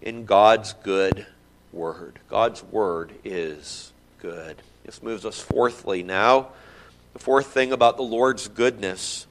in 0.00 0.24
God's 0.24 0.74
good 0.74 1.26
word. 1.72 2.18
God's 2.28 2.62
word 2.62 3.12
is 3.24 3.92
good. 4.18 4.62
This 4.84 5.02
moves 5.02 5.24
us 5.24 5.40
fourthly 5.40 6.02
now. 6.02 6.48
The 7.12 7.18
fourth 7.18 7.46
thing 7.48 7.72
about 7.72 7.96
the 7.96 8.02
Lord's 8.02 8.48
goodness 8.48 9.26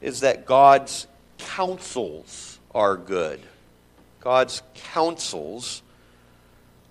is 0.00 0.20
that 0.20 0.46
God's 0.46 1.06
counsels 1.38 2.58
are 2.74 2.96
good. 2.96 3.40
God's 4.20 4.62
counsels 4.74 5.82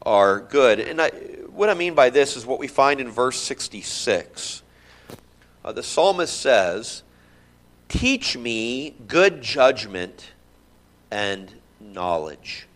are 0.02 0.40
good. 0.40 0.80
And 0.80 1.02
I, 1.02 1.10
what 1.50 1.70
I 1.70 1.74
mean 1.74 1.94
by 1.94 2.10
this 2.10 2.38
is 2.38 2.46
what 2.46 2.60
we 2.60 2.68
find 2.68 3.00
in 3.00 3.10
verse 3.10 3.40
66. 3.40 4.64
Uh, 5.64 5.72
the 5.72 5.84
psalmist 5.84 6.40
says, 6.40 7.04
Teach 7.90 8.38
me 8.38 8.96
good 9.08 9.42
judgment 9.42 10.32
and 11.10 11.54
knowledge. 11.80 12.67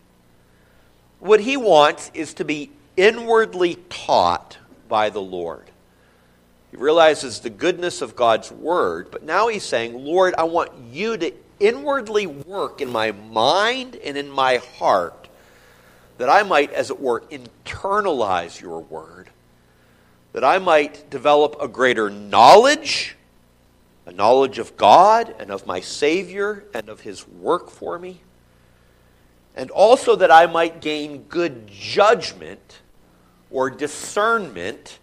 What 1.22 1.38
he 1.38 1.56
wants 1.56 2.10
is 2.14 2.34
to 2.34 2.44
be 2.44 2.72
inwardly 2.96 3.76
taught 3.88 4.58
by 4.88 5.08
the 5.08 5.22
Lord. 5.22 5.70
He 6.72 6.76
realizes 6.76 7.38
the 7.38 7.48
goodness 7.48 8.02
of 8.02 8.16
God's 8.16 8.50
word, 8.50 9.12
but 9.12 9.22
now 9.22 9.46
he's 9.46 9.62
saying, 9.62 9.94
Lord, 10.04 10.34
I 10.36 10.42
want 10.42 10.72
you 10.90 11.16
to 11.16 11.32
inwardly 11.60 12.26
work 12.26 12.80
in 12.80 12.90
my 12.90 13.12
mind 13.12 13.94
and 14.04 14.16
in 14.16 14.28
my 14.28 14.56
heart 14.80 15.28
that 16.18 16.28
I 16.28 16.42
might, 16.42 16.72
as 16.72 16.90
it 16.90 16.98
were, 16.98 17.20
internalize 17.30 18.60
your 18.60 18.80
word, 18.80 19.30
that 20.32 20.42
I 20.42 20.58
might 20.58 21.08
develop 21.08 21.54
a 21.60 21.68
greater 21.68 22.10
knowledge, 22.10 23.14
a 24.06 24.12
knowledge 24.12 24.58
of 24.58 24.76
God 24.76 25.36
and 25.38 25.52
of 25.52 25.68
my 25.68 25.78
Savior 25.78 26.64
and 26.74 26.88
of 26.88 27.02
his 27.02 27.28
work 27.28 27.70
for 27.70 27.96
me 27.96 28.22
and 29.54 29.70
also 29.70 30.16
that 30.16 30.30
I 30.30 30.46
might 30.46 30.80
gain 30.80 31.24
good 31.24 31.68
judgment 31.68 32.80
or 33.50 33.70
discernment 33.70 34.98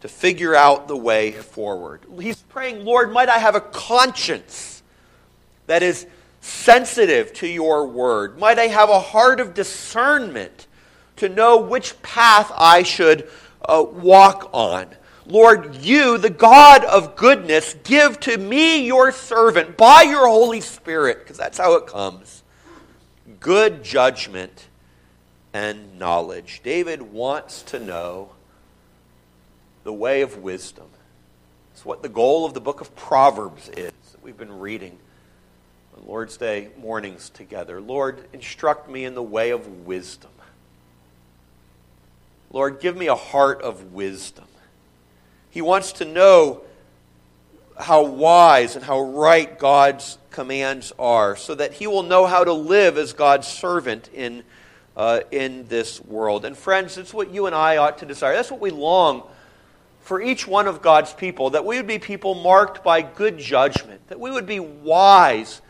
to 0.00 0.08
figure 0.08 0.54
out 0.54 0.88
the 0.88 0.96
way 0.96 1.32
forward. 1.32 2.02
He's 2.20 2.42
praying, 2.42 2.84
Lord, 2.84 3.12
might 3.12 3.28
I 3.28 3.38
have 3.38 3.54
a 3.54 3.60
conscience 3.60 4.82
that 5.66 5.82
is 5.82 6.06
sensitive 6.40 7.32
to 7.34 7.46
your 7.46 7.86
word? 7.86 8.38
Might 8.38 8.58
I 8.58 8.68
have 8.68 8.88
a 8.88 9.00
heart 9.00 9.40
of 9.40 9.54
discernment 9.54 10.66
to 11.16 11.28
know 11.28 11.58
which 11.58 12.00
path 12.02 12.50
I 12.56 12.82
should 12.82 13.28
uh, 13.62 13.84
walk 13.88 14.50
on? 14.52 14.86
Lord, 15.26 15.76
you, 15.76 16.18
the 16.18 16.30
God 16.30 16.84
of 16.84 17.14
goodness, 17.14 17.76
give 17.84 18.18
to 18.20 18.36
me, 18.36 18.84
your 18.84 19.12
servant, 19.12 19.76
by 19.76 20.02
your 20.02 20.26
Holy 20.26 20.60
Spirit, 20.60 21.20
because 21.20 21.36
that's 21.36 21.58
how 21.58 21.74
it 21.74 21.86
comes 21.86 22.39
good 23.40 23.82
judgment 23.82 24.68
and 25.52 25.98
knowledge. 25.98 26.60
David 26.62 27.02
wants 27.02 27.62
to 27.62 27.80
know 27.80 28.30
the 29.82 29.92
way 29.92 30.20
of 30.20 30.38
wisdom. 30.38 30.86
It's 31.72 31.84
what 31.84 32.02
the 32.02 32.08
goal 32.08 32.44
of 32.44 32.54
the 32.54 32.60
book 32.60 32.80
of 32.80 32.94
Proverbs 32.94 33.68
is 33.70 33.92
that 34.12 34.22
we've 34.22 34.36
been 34.36 34.58
reading 34.58 34.98
on 35.96 36.06
Lord's 36.06 36.36
Day 36.36 36.68
mornings 36.78 37.30
together. 37.30 37.80
Lord, 37.80 38.28
instruct 38.32 38.88
me 38.88 39.04
in 39.04 39.14
the 39.14 39.22
way 39.22 39.50
of 39.50 39.86
wisdom. 39.86 40.30
Lord, 42.52 42.80
give 42.80 42.96
me 42.96 43.06
a 43.06 43.14
heart 43.14 43.62
of 43.62 43.92
wisdom. 43.92 44.44
He 45.50 45.62
wants 45.62 45.92
to 45.94 46.04
know 46.04 46.62
how 47.80 48.04
wise 48.04 48.76
and 48.76 48.84
how 48.84 49.00
right 49.00 49.58
God's 49.58 50.18
commands 50.30 50.92
are, 50.98 51.36
so 51.36 51.54
that 51.54 51.72
he 51.72 51.86
will 51.86 52.02
know 52.02 52.26
how 52.26 52.44
to 52.44 52.52
live 52.52 52.98
as 52.98 53.12
God's 53.12 53.48
servant 53.48 54.08
in, 54.14 54.42
uh, 54.96 55.20
in 55.30 55.66
this 55.68 56.00
world. 56.04 56.44
And 56.44 56.56
friends, 56.56 56.98
it's 56.98 57.12
what 57.12 57.30
you 57.30 57.46
and 57.46 57.54
I 57.54 57.78
ought 57.78 57.98
to 57.98 58.06
desire. 58.06 58.34
That's 58.34 58.50
what 58.50 58.60
we 58.60 58.70
long 58.70 59.22
for 60.00 60.20
each 60.20 60.46
one 60.46 60.66
of 60.66 60.82
God's 60.82 61.12
people, 61.12 61.50
that 61.50 61.64
we 61.64 61.76
would 61.76 61.86
be 61.86 61.98
people 61.98 62.34
marked 62.34 62.82
by 62.82 63.02
good 63.02 63.38
judgment, 63.38 64.08
that 64.08 64.18
we 64.18 64.30
would 64.30 64.46
be 64.46 64.58
wise, 64.58 65.60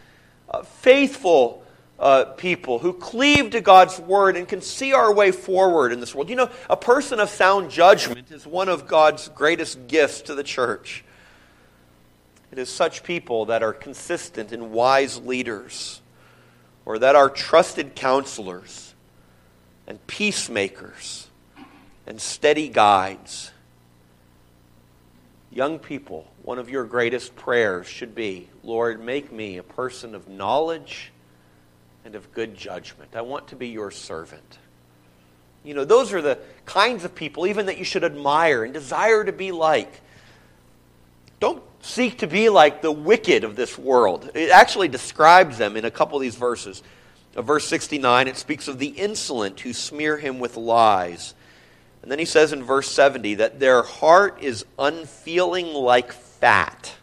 uh, 0.49 0.63
faithful 0.63 1.63
uh, 1.99 2.25
people 2.25 2.79
who 2.79 2.95
cleave 2.95 3.51
to 3.51 3.61
God's 3.61 4.01
word 4.01 4.37
and 4.37 4.49
can 4.49 4.63
see 4.63 4.95
our 4.95 5.13
way 5.13 5.31
forward 5.31 5.93
in 5.93 6.01
this 6.01 6.15
world. 6.15 6.31
You 6.31 6.37
know, 6.37 6.51
a 6.71 6.77
person 6.77 7.21
of 7.21 7.29
sound 7.29 7.71
judgment 7.71 8.31
is 8.31 8.47
one 8.47 8.71
of 8.71 8.87
God's 8.87 9.29
greatest 9.29 9.87
gifts 9.87 10.23
to 10.23 10.35
the 10.35 10.43
church. 10.43 11.05
It 12.53 12.59
is 12.59 12.69
such 12.69 13.05
people 13.05 13.47
that 13.47 13.63
are 13.63 13.73
consistent 13.73 14.53
and 14.53 14.73
wise 14.73 15.19
leaders, 15.19 16.01
or 16.85 16.99
that 16.99 17.15
are 17.15 17.31
trusted 17.31 17.95
counselors 17.95 18.95
and 19.87 20.05
peacemakers 20.07 21.29
and 22.07 22.21
steady 22.21 22.69
guides. 22.69 23.53
Young 25.53 25.79
people, 25.79 26.27
one 26.43 26.59
of 26.59 26.71
your 26.71 26.85
greatest 26.85 27.37
prayers 27.37 27.87
should 27.87 28.15
be 28.15 28.49
Lord, 28.63 29.03
make 29.05 29.33
me 29.33 29.59
a 29.59 29.63
person 29.63 30.15
of 30.15 30.29
knowledge 30.29 31.13
and 32.05 32.15
of 32.15 32.33
good 32.33 32.57
judgment. 32.57 33.15
I 33.15 33.23
want 33.23 33.49
to 33.49 33.57
be 33.57 33.69
your 33.69 33.91
servant. 33.91 34.59
You 35.63 35.75
know, 35.75 35.85
those 35.85 36.13
are 36.13 36.23
the 36.23 36.39
kinds 36.65 37.05
of 37.05 37.15
people, 37.15 37.47
even 37.47 37.67
that 37.67 37.79
you 37.79 37.85
should 37.85 38.05
admire 38.05 38.65
and 38.65 38.73
desire 38.73 39.25
to 39.25 39.33
be 39.33 39.53
like. 39.53 40.01
Don't 41.39 41.63
seek 41.83 42.19
to 42.19 42.27
be 42.27 42.49
like 42.49 42.83
the 42.83 42.93
wicked 42.93 43.45
of 43.45 43.57
this 43.57 43.79
world. 43.79 44.31
It 44.35 44.51
actually 44.51 44.89
describes 44.89 45.59
them 45.59 45.77
in 45.77 45.85
a 45.85 45.91
couple 45.91 46.17
of 46.17 46.23
these 46.23 46.37
verses. 46.37 46.83
Uh, 47.37 47.43
verse 47.43 47.67
69, 47.67 48.29
it 48.29 48.37
speaks 48.37 48.69
of 48.69 48.79
the 48.79 48.89
insolent 48.89 49.61
who 49.61 49.73
smear 49.73 50.17
him 50.17 50.39
with 50.39 50.57
lies. 50.57 51.35
And 52.03 52.11
then 52.11 52.19
he 52.19 52.25
says 52.25 52.53
in 52.53 52.63
verse 52.63 52.91
70 52.91 53.37
that 53.37 53.61
their 53.61 53.83
heart 53.83 54.43
is 54.43 54.65
unfeeling 54.79 55.75
like 55.75 56.13
fat. 56.13 56.95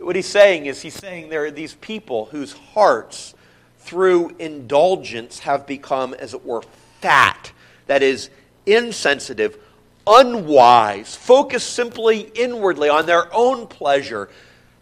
What 0.00 0.14
he's 0.14 0.26
saying 0.26 0.66
is, 0.66 0.82
he's 0.82 0.94
saying 0.94 1.30
there 1.30 1.44
are 1.44 1.50
these 1.50 1.74
people 1.74 2.26
whose 2.26 2.52
hearts 2.52 3.34
through 3.80 4.30
indulgence, 4.38 5.40
have 5.40 5.66
become, 5.66 6.14
as 6.14 6.34
it 6.34 6.44
were, 6.44 6.62
fat. 7.00 7.50
That 7.86 8.02
is, 8.02 8.30
insensitive, 8.66 9.58
unwise, 10.06 11.14
focused 11.14 11.70
simply 11.70 12.20
inwardly 12.34 12.88
on 12.88 13.06
their 13.06 13.32
own 13.34 13.66
pleasure. 13.66 14.28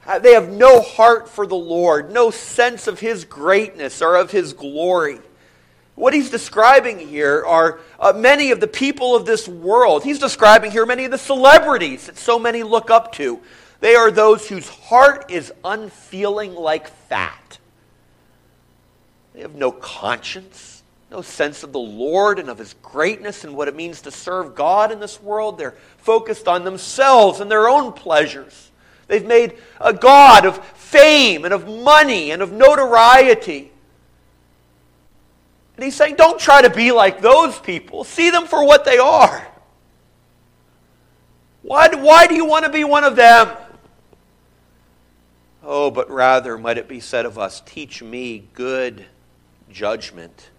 Uh, 0.07 0.19
they 0.19 0.33
have 0.33 0.51
no 0.51 0.81
heart 0.81 1.29
for 1.29 1.47
the 1.47 1.57
Lord, 1.57 2.13
no 2.13 2.31
sense 2.31 2.87
of 2.87 3.01
His 3.01 3.25
greatness 3.25 4.01
or 4.01 4.17
of 4.17 4.31
His 4.31 4.53
glory. 4.53 5.21
What 5.99 6.15
he's 6.15 6.31
describing 6.31 7.01
here 7.01 7.45
are 7.45 7.81
uh, 7.99 8.13
many 8.13 8.53
of 8.53 8.61
the 8.61 8.69
people 8.69 9.17
of 9.17 9.27
this 9.27 9.49
world. 9.49 10.05
He's 10.05 10.21
describing 10.21 10.71
here 10.71 10.87
many 10.87 11.05
of 11.05 11.11
the 11.11 11.19
celebrities 11.19 12.07
that 12.07 12.17
so 12.17 12.39
many 12.39 12.63
look 12.63 12.89
up 12.89 13.13
to. 13.15 13.41
They 13.81 13.97
are 13.97 14.13
those 14.13 14.49
whose 14.49 14.69
heart 14.69 15.29
is 15.29 15.53
unfeeling 15.65 16.55
like 16.55 16.87
fat. 16.87 17.59
They 19.35 19.41
have 19.41 19.57
no 19.57 19.73
conscience, 19.73 20.78
no 21.11 21.23
sense 21.23 21.63
of 21.63 21.73
the 21.73 21.79
Lord 21.79 22.39
and 22.39 22.51
of 22.51 22.59
his 22.59 22.75
greatness 22.83 23.45
and 23.45 23.57
what 23.57 23.69
it 23.69 23.75
means 23.75 24.03
to 24.03 24.11
serve 24.11 24.55
God 24.55 24.93
in 24.93 25.01
this 25.01 25.23
world. 25.23 25.57
They're 25.57 25.75
focused 25.97 26.47
on 26.47 26.65
themselves 26.65 27.41
and 27.41 27.51
their 27.51 27.69
own 27.69 27.93
pleasures. 27.93 28.71
They've 29.07 29.25
made 29.25 29.55
a 29.81 29.95
God 29.95 30.45
of 30.45 30.63
fame 30.77 31.47
and 31.47 31.55
of 31.55 31.67
money 31.67 32.31
and 32.31 32.43
of 32.43 32.53
notoriety. 32.53 33.73
And 35.77 35.85
he's 35.85 35.95
saying, 35.95 36.17
don't 36.17 36.39
try 36.39 36.61
to 36.61 36.71
be 36.71 36.93
like 36.93 37.23
those 37.23 37.59
people. 37.59 38.05
See 38.05 38.29
them 38.29 38.47
for 38.47 38.67
what 38.67 38.85
they 38.85 38.99
are. 38.99 39.47
Why, 41.63 41.89
why 41.89 42.27
do 42.27 42.35
you 42.35 42.45
want 42.45 42.67
to 42.67 42.71
be 42.71 42.85
one 42.85 43.05
of 43.05 43.17
them? 43.17 43.49
Oh, 45.63 45.91
but 45.91 46.11
rather 46.11 46.59
might 46.59 46.79
it 46.79 46.89
be 46.89 47.01
said 47.01 47.25
of 47.25 47.39
us, 47.39 47.63
teach 47.65 48.03
me 48.03 48.49
good 48.53 49.07
judgment 49.71 50.51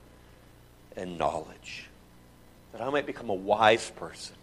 and 1.00 1.18
knowledge, 1.18 1.86
that 2.74 2.82
I 2.82 2.90
might 2.90 3.06
become 3.06 3.30
a 3.30 3.34
wise 3.34 3.90
person, 3.92 4.36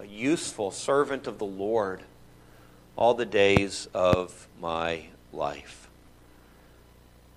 a 0.00 0.04
useful 0.04 0.72
servant 0.72 1.26
of 1.26 1.38
the 1.38 1.46
Lord 1.46 2.02
all 2.96 3.14
the 3.14 3.24
days 3.24 3.88
of 3.94 4.48
my 4.60 5.04
life. 5.32 5.88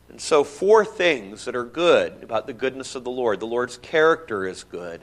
And 0.09 0.19
so, 0.19 0.43
four 0.43 0.83
things 0.83 1.45
that 1.45 1.55
are 1.55 1.65
good 1.65 2.23
about 2.23 2.47
the 2.47 2.53
goodness 2.53 2.95
of 2.95 3.03
the 3.03 3.11
Lord. 3.11 3.39
The 3.39 3.45
Lord's 3.45 3.77
character 3.77 4.47
is 4.47 4.63
good. 4.63 5.01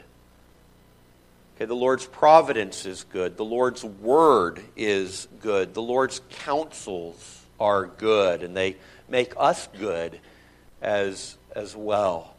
Okay, 1.57 1.67
the 1.67 1.75
Lord's 1.75 2.07
providence 2.07 2.85
is 2.85 3.05
good. 3.05 3.37
The 3.37 3.45
Lord's 3.45 3.85
word 3.85 4.61
is 4.77 5.29
good. 5.41 5.75
The 5.75 5.83
Lord's 5.83 6.21
counsels 6.31 7.45
are 7.61 7.87
good, 7.87 8.43
and 8.43 8.57
they 8.57 8.77
make 9.09 9.35
us 9.37 9.69
good 9.79 10.19
as, 10.83 11.37
as 11.55 11.77
well. 11.77 12.34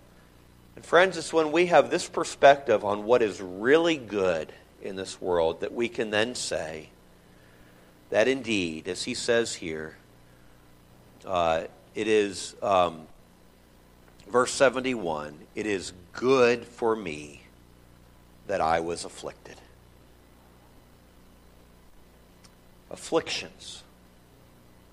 And, 0.75 0.85
friends, 0.85 1.17
it's 1.17 1.31
when 1.31 1.51
we 1.51 1.67
have 1.67 1.89
this 1.89 2.07
perspective 2.07 2.83
on 2.83 3.05
what 3.05 3.21
is 3.21 3.41
really 3.41 3.97
good 3.97 4.51
in 4.81 4.95
this 4.95 5.21
world 5.21 5.61
that 5.61 5.73
we 5.73 5.88
can 5.88 6.11
then 6.11 6.35
say 6.35 6.89
that 8.09 8.27
indeed, 8.27 8.88
as 8.88 9.03
he 9.03 9.13
says 9.13 9.55
here, 9.55 9.95
uh, 11.25 11.63
it 11.95 12.07
is, 12.07 12.55
um, 12.61 13.07
verse 14.29 14.51
71, 14.51 15.39
it 15.55 15.65
is 15.65 15.93
good 16.13 16.65
for 16.65 16.95
me 16.95 17.41
that 18.47 18.61
I 18.61 18.79
was 18.81 19.05
afflicted. 19.05 19.55
Afflictions 22.91 23.83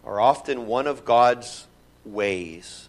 are 0.05 0.21
often 0.21 0.67
one 0.67 0.87
of 0.87 1.05
God's 1.05 1.67
ways 2.05 2.89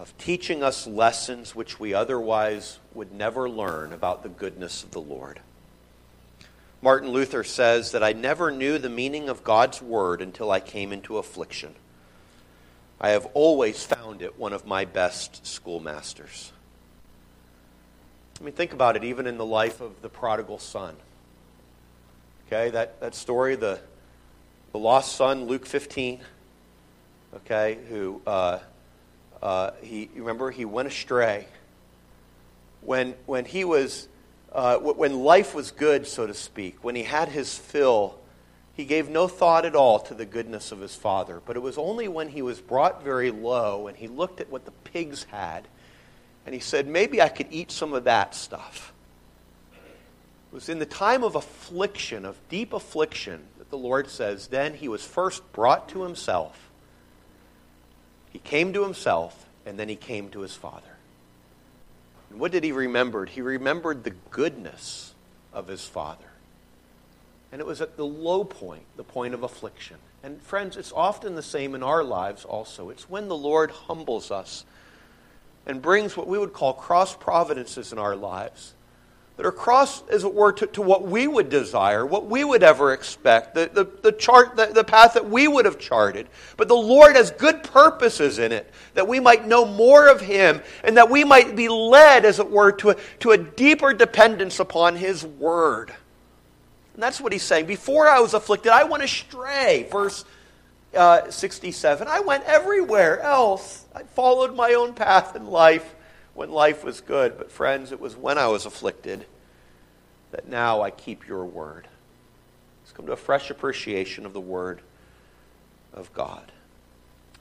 of 0.00 0.16
teaching 0.16 0.62
us 0.62 0.86
lessons 0.86 1.54
which 1.54 1.78
we 1.78 1.92
otherwise 1.92 2.78
would 2.94 3.12
never 3.12 3.50
learn 3.50 3.92
about 3.92 4.22
the 4.22 4.30
goodness 4.30 4.82
of 4.82 4.92
the 4.92 5.00
Lord. 5.00 5.38
Martin 6.80 7.10
Luther 7.10 7.44
says 7.44 7.92
that 7.92 8.02
I 8.02 8.14
never 8.14 8.50
knew 8.50 8.78
the 8.78 8.88
meaning 8.88 9.28
of 9.28 9.44
God's 9.44 9.82
word 9.82 10.22
until 10.22 10.50
I 10.50 10.58
came 10.58 10.90
into 10.90 11.18
affliction. 11.18 11.74
I 12.98 13.10
have 13.10 13.26
always 13.34 13.84
found 13.84 14.22
it 14.22 14.38
one 14.38 14.54
of 14.54 14.64
my 14.64 14.86
best 14.86 15.46
schoolmasters. 15.46 16.50
I 18.40 18.44
mean, 18.44 18.54
think 18.54 18.72
about 18.72 18.96
it, 18.96 19.04
even 19.04 19.26
in 19.26 19.36
the 19.36 19.44
life 19.44 19.82
of 19.82 20.00
the 20.00 20.08
prodigal 20.08 20.58
son. 20.58 20.96
Okay, 22.46 22.70
that, 22.70 22.98
that 23.02 23.14
story, 23.14 23.54
the, 23.54 23.78
the 24.72 24.78
lost 24.78 25.14
son, 25.14 25.44
Luke 25.44 25.66
15, 25.66 26.20
okay, 27.34 27.76
who, 27.90 28.22
uh, 28.26 28.60
uh, 29.42 29.72
he, 29.82 30.10
remember, 30.14 30.50
he 30.50 30.64
went 30.64 30.88
astray. 30.88 31.46
When, 32.82 33.14
when 33.26 33.44
he 33.44 33.64
was, 33.64 34.08
uh, 34.52 34.78
when 34.78 35.20
life 35.20 35.54
was 35.54 35.70
good, 35.70 36.06
so 36.06 36.26
to 36.26 36.34
speak, 36.34 36.82
when 36.82 36.94
he 36.94 37.02
had 37.02 37.28
his 37.28 37.56
fill 37.56 38.20
he 38.80 38.86
gave 38.86 39.10
no 39.10 39.28
thought 39.28 39.66
at 39.66 39.76
all 39.76 39.98
to 40.00 40.14
the 40.14 40.24
goodness 40.24 40.72
of 40.72 40.80
his 40.80 40.94
father, 40.94 41.42
but 41.44 41.54
it 41.54 41.60
was 41.60 41.76
only 41.76 42.08
when 42.08 42.28
he 42.28 42.40
was 42.40 42.62
brought 42.62 43.04
very 43.04 43.30
low 43.30 43.88
and 43.88 43.96
he 43.96 44.08
looked 44.08 44.40
at 44.40 44.48
what 44.48 44.64
the 44.64 44.70
pigs 44.70 45.24
had 45.24 45.68
and 46.46 46.54
he 46.54 46.62
said, 46.62 46.86
Maybe 46.86 47.20
I 47.20 47.28
could 47.28 47.48
eat 47.50 47.70
some 47.70 47.92
of 47.92 48.04
that 48.04 48.34
stuff. 48.34 48.94
It 49.72 50.54
was 50.54 50.70
in 50.70 50.78
the 50.78 50.86
time 50.86 51.22
of 51.22 51.34
affliction, 51.34 52.24
of 52.24 52.38
deep 52.48 52.72
affliction, 52.72 53.42
that 53.58 53.68
the 53.68 53.76
Lord 53.76 54.08
says, 54.08 54.46
Then 54.46 54.72
he 54.72 54.88
was 54.88 55.04
first 55.04 55.52
brought 55.52 55.90
to 55.90 56.02
himself. 56.02 56.69
He 58.30 58.38
came 58.38 58.72
to 58.72 58.82
himself, 58.82 59.46
and 59.66 59.78
then 59.78 59.88
he 59.88 59.96
came 59.96 60.30
to 60.30 60.40
his 60.40 60.54
father. 60.54 60.96
And 62.30 62.38
what 62.38 62.52
did 62.52 62.64
he 62.64 62.72
remember? 62.72 63.26
He 63.26 63.42
remembered 63.42 64.04
the 64.04 64.14
goodness 64.30 65.14
of 65.52 65.66
his 65.66 65.84
father. 65.84 66.24
And 67.52 67.60
it 67.60 67.66
was 67.66 67.80
at 67.80 67.96
the 67.96 68.06
low 68.06 68.44
point, 68.44 68.84
the 68.96 69.04
point 69.04 69.34
of 69.34 69.42
affliction. 69.42 69.96
And 70.22 70.40
friends, 70.40 70.76
it's 70.76 70.92
often 70.92 71.34
the 71.34 71.42
same 71.42 71.74
in 71.74 71.82
our 71.82 72.04
lives 72.04 72.44
also. 72.44 72.90
It's 72.90 73.10
when 73.10 73.28
the 73.28 73.36
Lord 73.36 73.70
humbles 73.70 74.30
us 74.30 74.64
and 75.66 75.82
brings 75.82 76.16
what 76.16 76.28
we 76.28 76.38
would 76.38 76.52
call 76.52 76.72
cross 76.72 77.16
providences 77.16 77.92
in 77.92 77.98
our 77.98 78.14
lives 78.14 78.74
that 79.40 79.46
are 79.46 79.52
cross, 79.52 80.06
as 80.10 80.22
it 80.22 80.34
were, 80.34 80.52
to, 80.52 80.66
to 80.66 80.82
what 80.82 81.08
we 81.08 81.26
would 81.26 81.48
desire, 81.48 82.04
what 82.04 82.26
we 82.26 82.44
would 82.44 82.62
ever 82.62 82.92
expect, 82.92 83.54
the, 83.54 83.70
the, 83.72 83.84
the 84.02 84.12
chart, 84.12 84.54
the, 84.54 84.66
the 84.66 84.84
path 84.84 85.14
that 85.14 85.30
we 85.30 85.48
would 85.48 85.64
have 85.64 85.78
charted. 85.78 86.26
But 86.58 86.68
the 86.68 86.76
Lord 86.76 87.16
has 87.16 87.30
good 87.30 87.62
purposes 87.62 88.38
in 88.38 88.52
it, 88.52 88.70
that 88.92 89.08
we 89.08 89.18
might 89.18 89.46
know 89.46 89.64
more 89.64 90.08
of 90.08 90.20
Him, 90.20 90.60
and 90.84 90.94
that 90.98 91.08
we 91.08 91.24
might 91.24 91.56
be 91.56 91.70
led, 91.70 92.26
as 92.26 92.38
it 92.38 92.50
were, 92.50 92.70
to 92.72 92.90
a, 92.90 92.96
to 93.20 93.30
a 93.30 93.38
deeper 93.38 93.94
dependence 93.94 94.60
upon 94.60 94.94
His 94.94 95.24
Word. 95.24 95.90
And 96.92 97.02
that's 97.02 97.18
what 97.18 97.32
he's 97.32 97.42
saying. 97.42 97.64
Before 97.64 98.10
I 98.10 98.20
was 98.20 98.34
afflicted, 98.34 98.72
I 98.72 98.84
went 98.84 99.02
astray. 99.02 99.88
Verse 99.90 100.26
uh, 100.94 101.30
67. 101.30 102.06
I 102.06 102.20
went 102.20 102.44
everywhere 102.44 103.20
else. 103.20 103.86
I 103.94 104.02
followed 104.02 104.54
my 104.54 104.74
own 104.74 104.92
path 104.92 105.34
in 105.34 105.46
life 105.46 105.94
when 106.40 106.50
life 106.50 106.82
was 106.82 107.02
good. 107.02 107.36
But, 107.36 107.52
friends, 107.52 107.92
it 107.92 108.00
was 108.00 108.16
when 108.16 108.38
I 108.38 108.46
was 108.46 108.64
afflicted 108.64 109.26
that 110.30 110.48
now 110.48 110.80
I 110.80 110.90
keep 110.90 111.28
your 111.28 111.44
word. 111.44 111.86
Let's 112.82 112.92
come 112.92 113.04
to 113.04 113.12
a 113.12 113.16
fresh 113.16 113.50
appreciation 113.50 114.24
of 114.24 114.32
the 114.32 114.40
word 114.40 114.80
of 115.92 116.10
God. 116.14 116.50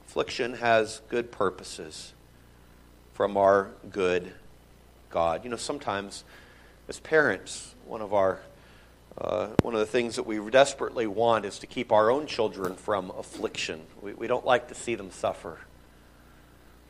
Affliction 0.06 0.56
has 0.56 1.00
good 1.08 1.32
purposes 1.32 2.12
from 3.14 3.38
our 3.38 3.70
good 3.90 4.34
God. 5.10 5.46
You 5.46 5.50
know, 5.50 5.56
sometimes 5.56 6.26
as 6.90 7.00
parents, 7.00 7.76
one 7.86 8.02
of 8.02 8.14
our 8.14 8.42
uh, 9.18 9.48
one 9.62 9.76
of 9.76 9.80
the 9.80 9.86
things 9.86 10.18
that 10.18 10.24
we 10.24 10.40
desperately 10.50 11.08
want 11.08 11.46
is 11.46 11.60
to 11.60 11.68
keep 11.68 11.94
our 11.94 12.12
own 12.12 12.28
children 12.28 12.76
from 12.76 13.12
affliction. 13.12 13.80
We, 14.02 14.14
we 14.14 14.28
don't 14.28 14.46
like 14.46 14.68
to 14.68 14.76
see 14.76 14.96
them 14.96 15.10
suffer. 15.10 15.58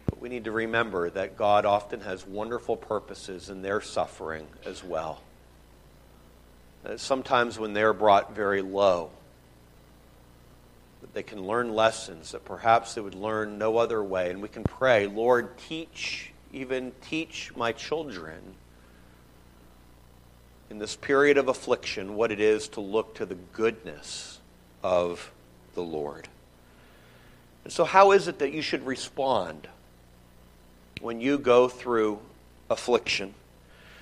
But 0.09 0.21
we 0.21 0.29
need 0.29 0.45
to 0.45 0.51
remember 0.51 1.09
that 1.09 1.37
God 1.37 1.65
often 1.65 2.01
has 2.01 2.25
wonderful 2.25 2.75
purposes 2.75 3.49
in 3.49 3.61
their 3.61 3.81
suffering 3.81 4.47
as 4.65 4.83
well. 4.83 5.21
Uh, 6.85 6.97
sometimes 6.97 7.59
when 7.59 7.73
they're 7.73 7.93
brought 7.93 8.35
very 8.35 8.61
low, 8.61 9.11
that 11.01 11.13
they 11.13 11.23
can 11.23 11.45
learn 11.45 11.73
lessons 11.73 12.31
that 12.31 12.45
perhaps 12.45 12.93
they 12.93 13.01
would 13.01 13.15
learn 13.15 13.57
no 13.57 13.77
other 13.77 14.03
way. 14.03 14.29
And 14.29 14.41
we 14.41 14.49
can 14.49 14.63
pray, 14.63 15.07
Lord, 15.07 15.57
teach, 15.57 16.31
even 16.51 16.91
teach 17.01 17.51
my 17.55 17.71
children 17.71 18.55
in 20.69 20.79
this 20.79 20.95
period 20.95 21.37
of 21.37 21.47
affliction 21.47 22.15
what 22.15 22.31
it 22.31 22.39
is 22.39 22.67
to 22.69 22.81
look 22.81 23.15
to 23.15 23.25
the 23.25 23.37
goodness 23.53 24.39
of 24.83 25.31
the 25.73 25.81
Lord. 25.81 26.27
And 27.63 27.73
so, 27.73 27.83
how 27.83 28.11
is 28.11 28.27
it 28.27 28.39
that 28.39 28.51
you 28.53 28.61
should 28.61 28.85
respond 28.85 29.67
when 31.01 31.21
you 31.21 31.37
go 31.37 31.67
through 31.67 32.19
affliction? 32.69 33.33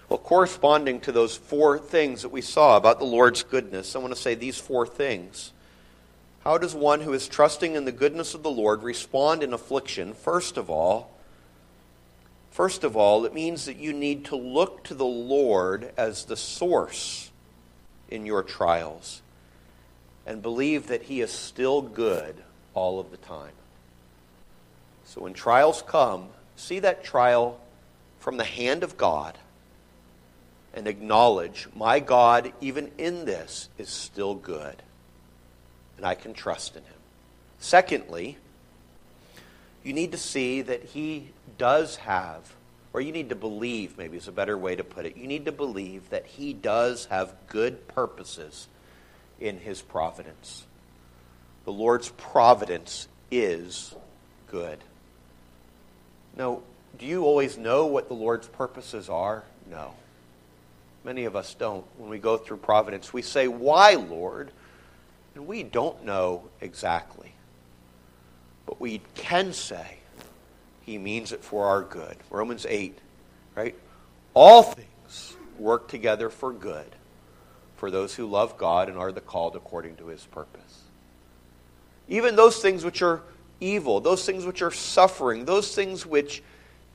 Well, 0.10 0.20
corresponding 0.20 1.02
to 1.02 1.12
those 1.12 1.36
four 1.36 1.78
things 1.78 2.22
that 2.22 2.30
we 2.30 2.42
saw 2.42 2.78
about 2.78 3.00
the 3.00 3.06
Lord's 3.06 3.44
goodness, 3.44 3.96
I 3.96 4.00
want 4.00 4.14
to 4.14 4.20
say 4.20 4.36
these 4.36 4.58
four 4.58 4.88
things. 4.88 5.52
How 6.44 6.58
does 6.58 6.74
one 6.74 7.02
who 7.02 7.12
is 7.12 7.28
trusting 7.28 7.76
in 7.76 7.84
the 7.84 7.92
goodness 7.92 8.34
of 8.34 8.42
the 8.42 8.50
Lord 8.50 8.84
respond 8.84 9.44
in 9.44 9.52
affliction? 9.52 10.14
First 10.14 10.56
of 10.56 10.70
all, 10.70 11.12
first 12.52 12.86
of 12.86 12.96
all, 12.96 13.26
it 13.26 13.34
means 13.34 13.66
that 13.66 13.76
you 13.76 13.92
need 13.92 14.26
to 14.26 14.38
look 14.38 14.86
to 14.86 14.94
the 14.94 15.04
Lord 15.04 15.92
as 15.98 16.24
the 16.24 16.38
source 16.38 17.32
in 18.10 18.26
your 18.26 18.44
trials 18.44 19.22
and 20.26 20.42
believe 20.42 20.88
that 20.88 21.04
he 21.04 21.20
is 21.20 21.32
still 21.32 21.82
good 21.82 22.36
all 22.74 23.02
of 23.02 23.12
the 23.12 23.18
time. 23.18 23.52
So 25.04 25.22
when 25.22 25.34
trials 25.34 25.84
come, 25.86 26.30
see 26.58 26.80
that 26.80 27.06
trial 27.06 27.60
from 28.20 28.36
the 28.36 28.44
hand 28.44 28.84
of 28.84 28.98
God 28.98 29.38
and 30.74 30.88
acknowledge 30.88 31.68
my 31.74 32.02
God, 32.02 32.52
even 32.60 32.92
in 32.98 33.24
this, 33.24 33.70
is 33.78 33.90
still 33.90 34.36
good 34.36 34.84
and 35.98 36.06
I 36.06 36.16
can 36.16 36.34
trust 36.34 36.76
in 36.76 36.84
him. 36.84 36.94
Secondly, 37.60 38.38
you 39.84 39.94
need 39.94 40.12
to 40.12 40.18
see 40.18 40.62
that 40.62 40.84
he 40.84 41.30
does 41.58 41.98
have, 41.98 42.54
or 42.94 43.02
you 43.02 43.12
need 43.12 43.30
to 43.30 43.36
believe, 43.36 43.98
maybe 43.98 44.18
is 44.18 44.28
a 44.28 44.32
better 44.32 44.58
way 44.58 44.76
to 44.76 44.84
put 44.84 45.06
it, 45.06 45.18
you 45.18 45.28
need 45.28 45.46
to 45.46 45.52
believe 45.52 46.10
that 46.12 46.26
he 46.26 46.54
does 46.54 47.06
have 47.06 47.34
good 47.48 47.88
purposes 47.88 48.68
in 49.40 49.60
his 49.60 49.82
providence. 49.82 50.66
The 51.66 51.72
Lord's 51.72 52.10
providence 52.10 53.08
is 53.32 53.94
good. 54.50 54.78
Now, 56.38 56.62
do 57.00 57.06
you 57.06 57.24
always 57.26 57.58
know 57.58 57.88
what 57.88 58.08
the 58.08 58.14
Lord's 58.14 58.48
purposes 58.48 59.10
are? 59.10 59.44
No. 59.70 59.94
Many 61.04 61.26
of 61.26 61.36
us 61.36 61.54
don't. 61.54 61.86
When 61.98 62.10
we 62.10 62.20
go 62.20 62.38
through 62.38 62.58
providence, 62.58 63.12
we 63.12 63.22
say, 63.22 63.48
Why, 63.48 63.94
Lord? 63.94 64.52
And 65.36 65.48
we 65.48 65.64
don't 65.64 66.04
know 66.06 66.44
exactly. 66.62 67.34
But 68.66 68.80
we 68.80 69.02
can 69.16 69.54
say 69.54 69.98
he 70.86 70.98
means 70.98 71.32
it 71.32 71.44
for 71.44 71.68
our 71.68 71.82
good. 71.82 72.18
Romans 72.30 72.66
8, 72.68 72.98
right? 73.56 73.76
All 74.34 74.64
things 74.64 75.36
work 75.58 75.88
together 75.88 76.30
for 76.30 76.52
good 76.52 76.88
for 77.78 77.92
those 77.92 78.16
who 78.16 78.26
love 78.26 78.58
God 78.58 78.90
and 78.90 78.98
are 78.98 79.12
the 79.12 79.22
called 79.22 79.56
according 79.56 79.96
to 79.98 80.08
his 80.08 80.26
purpose. 80.26 80.82
Even 82.10 82.36
those 82.36 82.60
things 82.60 82.84
which 82.84 83.02
are 83.02 83.22
evil, 83.60 84.00
those 84.00 84.26
things 84.26 84.46
which 84.46 84.62
are 84.62 84.72
suffering, 84.72 85.46
those 85.46 85.74
things 85.74 86.06
which 86.06 86.44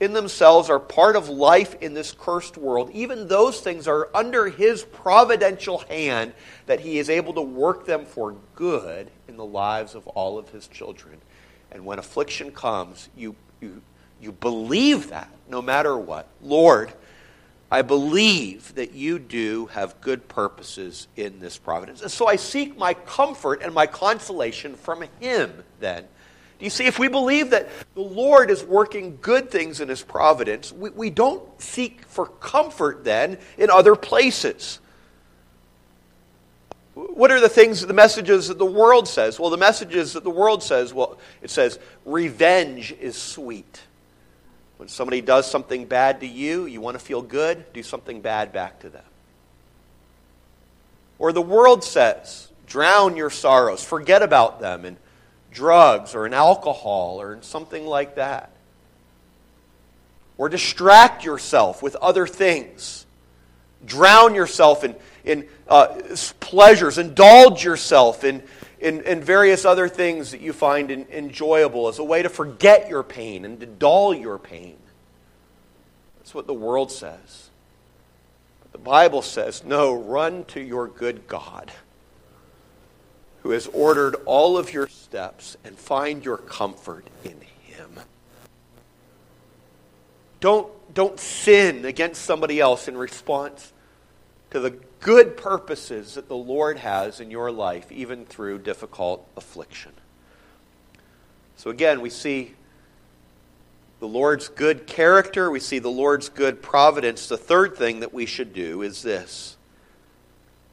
in 0.01 0.13
themselves 0.13 0.69
are 0.69 0.81
part 0.81 1.15
of 1.15 1.29
life 1.29 1.77
in 1.81 1.95
this 1.95 2.13
cursed 2.13 2.57
world, 2.57 2.91
even 2.93 3.29
those 3.29 3.61
things 3.61 3.87
are 3.87 4.09
under 4.13 4.49
His 4.49 4.83
providential 4.83 5.79
hand 5.79 6.33
that 6.67 6.81
He 6.81 6.99
is 6.99 7.09
able 7.09 7.35
to 7.35 7.41
work 7.41 7.87
them 7.87 8.05
for 8.05 8.35
good 8.57 9.11
in 9.29 9.37
the 9.37 9.45
lives 9.45 9.95
of 9.95 10.07
all 10.09 10.39
of 10.39 10.49
His 10.49 10.67
children. 10.67 11.19
And 11.71 11.85
when 11.87 12.01
affliction 12.01 12.51
comes, 12.51 13.11
you, 13.17 13.37
you, 13.61 13.81
you 14.21 14.33
believe 14.33 15.11
that 15.11 15.31
no 15.49 15.63
matter 15.63 15.97
what. 15.97 16.27
Lord, 16.43 16.93
I 17.71 17.83
believe 17.83 18.75
that 18.75 18.95
you 18.95 19.19
do 19.21 19.67
have 19.67 20.01
good 20.01 20.27
purposes 20.29 21.07
in 21.17 21.39
this 21.39 21.57
providence. 21.57 22.03
And 22.03 22.11
so 22.11 22.27
I 22.27 22.37
seek 22.37 22.77
my 22.77 22.93
comfort 22.93 23.63
and 23.63 23.73
my 23.73 23.87
consolation 23.87 24.75
from 24.75 25.05
Him 25.21 25.63
then 25.79 26.07
you 26.63 26.71
see, 26.71 26.87
if 26.87 26.99
we 26.99 27.09
believe 27.09 27.51
that 27.51 27.69
the 27.95 28.03
Lord 28.03 28.51
is 28.51 28.63
working 28.63 29.19
good 29.21 29.51
things 29.51 29.81
in 29.81 29.89
His 29.89 30.03
providence, 30.03 30.73
we, 30.73 30.91
we 30.91 31.11
don't 31.11 31.43
seek 31.61 32.03
for 32.07 32.27
comfort 32.27 33.05
then 33.05 33.39
in 33.59 33.69
other 33.69 33.97
places. 33.97 34.79
What 36.95 37.33
are 37.33 37.41
the 37.41 37.49
things, 37.49 37.85
the 37.85 37.93
messages 37.93 38.49
that 38.49 38.59
the 38.59 38.67
world 38.67 39.09
says? 39.09 39.41
Well, 39.41 39.51
the 39.51 39.57
messages 39.57 40.13
that 40.13 40.25
the 40.25 40.31
world 40.31 40.63
says, 40.63 40.95
well, 40.95 41.19
it 41.41 41.51
says, 41.51 41.79
revenge 42.05 42.93
is 43.01 43.17
sweet. 43.17 43.81
When 44.77 44.89
somebody 44.89 45.21
does 45.21 45.51
something 45.51 45.87
bad 45.87 46.21
to 46.21 46.27
you, 46.27 46.67
you 46.67 46.81
want 46.81 46.99
to 46.99 47.05
feel 47.05 47.23
good, 47.23 47.73
do 47.73 47.83
something 47.83 48.21
bad 48.21 48.53
back 48.53 48.81
to 48.81 48.89
them. 48.89 49.05
Or 51.19 51.33
the 51.33 51.43
world 51.43 51.83
says, 51.83 52.49
drown 52.67 53.17
your 53.17 53.31
sorrows, 53.31 53.83
forget 53.85 54.23
about 54.23 54.61
them, 54.61 54.85
and 54.85 54.97
drugs 55.53 56.15
or 56.15 56.27
in 56.27 56.35
alcohol 56.35 57.21
or 57.21 57.35
in 57.35 57.43
something 57.43 57.87
like 57.87 58.17
that. 58.17 58.51
Or 60.39 60.49
distract 60.49 61.25
yourself 61.25 61.83
with 61.83 61.95
other 61.97 62.27
things. 62.27 63.07
Drown 63.85 64.35
yourself 64.35 64.85
in, 64.85 64.97
in 65.25 65.49
uh, 65.69 65.99
pleasures. 66.41 66.99
Indulge 66.99 67.65
yourself 67.65 68.25
in, 68.25 68.43
in, 68.81 69.03
in, 69.03 69.21
various 69.21 69.65
other 69.65 69.89
things 69.89 70.31
that 70.31 70.41
you 70.41 70.53
find 70.53 70.91
in, 70.91 71.07
enjoyable 71.13 71.89
as 71.89 71.99
a 71.99 72.05
way 72.05 72.23
to 72.23 72.29
forget 72.29 72.89
your 72.89 73.03
pain 73.03 73.45
and 73.45 73.61
to 73.61 73.67
dull 73.67 74.15
your 74.15 74.39
pain. 74.39 74.77
That's 76.19 76.35
what 76.35 76.47
the 76.47 76.55
world 76.55 76.91
says. 76.91 77.51
But 78.63 78.73
the 78.73 78.79
Bible 78.79 79.23
says, 79.23 79.65
no, 79.65 79.95
run 79.95 80.45
to 80.47 80.61
your 80.61 80.89
good 80.89 81.29
God 81.29 81.71
who 83.43 83.51
has 83.51 83.67
ordered 83.69 84.17
all 84.25 84.57
of 84.57 84.73
your 84.73 84.89
steps 84.89 85.57
and 85.65 85.77
find 85.77 86.25
your 86.25 86.37
comfort 86.37 87.07
in 87.25 87.41
him. 87.65 88.01
Don't, 90.41 90.69
don't 90.95 91.19
sin 91.19 91.85
against 91.85 92.23
somebody 92.23 92.61
else 92.61 92.89
in 92.89 92.97
response 92.97 93.73
to 94.51 94.61
the 94.61 94.71
good 95.01 95.37
purposes 95.37 96.15
that 96.15 96.29
the 96.29 96.37
Lord 96.37 96.79
has 96.79 97.21
in 97.21 97.31
your 97.31 97.51
life, 97.51 97.91
even 97.91 98.25
through 98.25 98.59
difficult 98.59 99.27
affliction. 99.37 99.93
So, 101.57 101.71
again, 101.71 102.01
we 102.01 102.11
see 102.11 102.55
the 103.99 104.09
Lord's 104.09 104.49
good 104.49 104.87
character, 104.87 105.51
we 105.51 105.61
see 105.61 105.79
the 105.79 105.89
Lord's 105.89 106.29
good 106.29 106.61
providence. 106.61 107.29
The 107.29 107.39
third 107.39 107.77
thing 107.77 108.01
that 108.01 108.13
we 108.13 108.27
should 108.27 108.53
do 108.53 108.83
is 108.83 109.03
this 109.03 109.57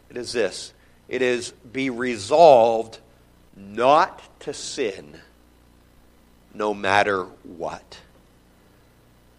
it 0.09 0.17
is 0.17 0.33
this 0.33 0.73
it 1.09 1.21
is 1.23 1.51
be 1.51 1.89
resolved 1.89 2.99
not 3.57 4.21
to 4.41 4.53
sin 4.53 5.19
no 6.53 6.73
matter 6.73 7.23
what, 7.43 7.99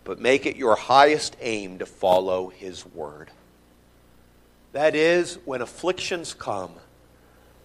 but 0.05 0.21
make 0.21 0.47
it 0.47 0.57
your 0.57 0.77
highest 0.77 1.37
aim 1.41 1.79
to 1.79 1.87
follow 1.87 2.49
His 2.49 2.85
word. 2.85 3.31
That 4.73 4.95
is, 4.95 5.39
when 5.45 5.63
afflictions 5.63 6.35
come, 6.35 6.73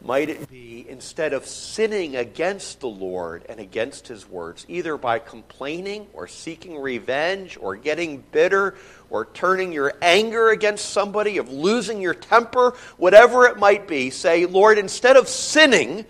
might 0.06 0.30
it 0.30 0.48
be 0.48 0.86
instead 0.88 1.34
of 1.34 1.48
sinning 1.48 2.16
against 2.16 2.80
the 2.80 2.88
Lord 2.88 3.44
and 3.50 3.60
against 3.60 4.08
his 4.08 4.30
words, 4.30 4.64
either 4.70 4.98
by 4.98 5.18
complaining 5.18 6.06
or 6.14 6.28
seeking 6.28 6.80
revenge 6.80 7.58
or 7.60 7.76
getting 7.76 8.24
bitter 8.32 8.76
or 9.10 9.26
turning 9.26 9.74
your 9.74 9.94
anger 10.04 10.50
against 10.50 10.92
somebody, 10.92 11.40
of 11.40 11.52
losing 11.52 12.02
your 12.02 12.14
temper, 12.14 12.76
whatever 12.98 13.48
it 13.48 13.58
might 13.58 13.88
be, 13.88 14.12
say, 14.12 14.46
Lord, 14.46 14.78
instead 14.78 15.18
of 15.18 15.28
sinning 15.28 16.06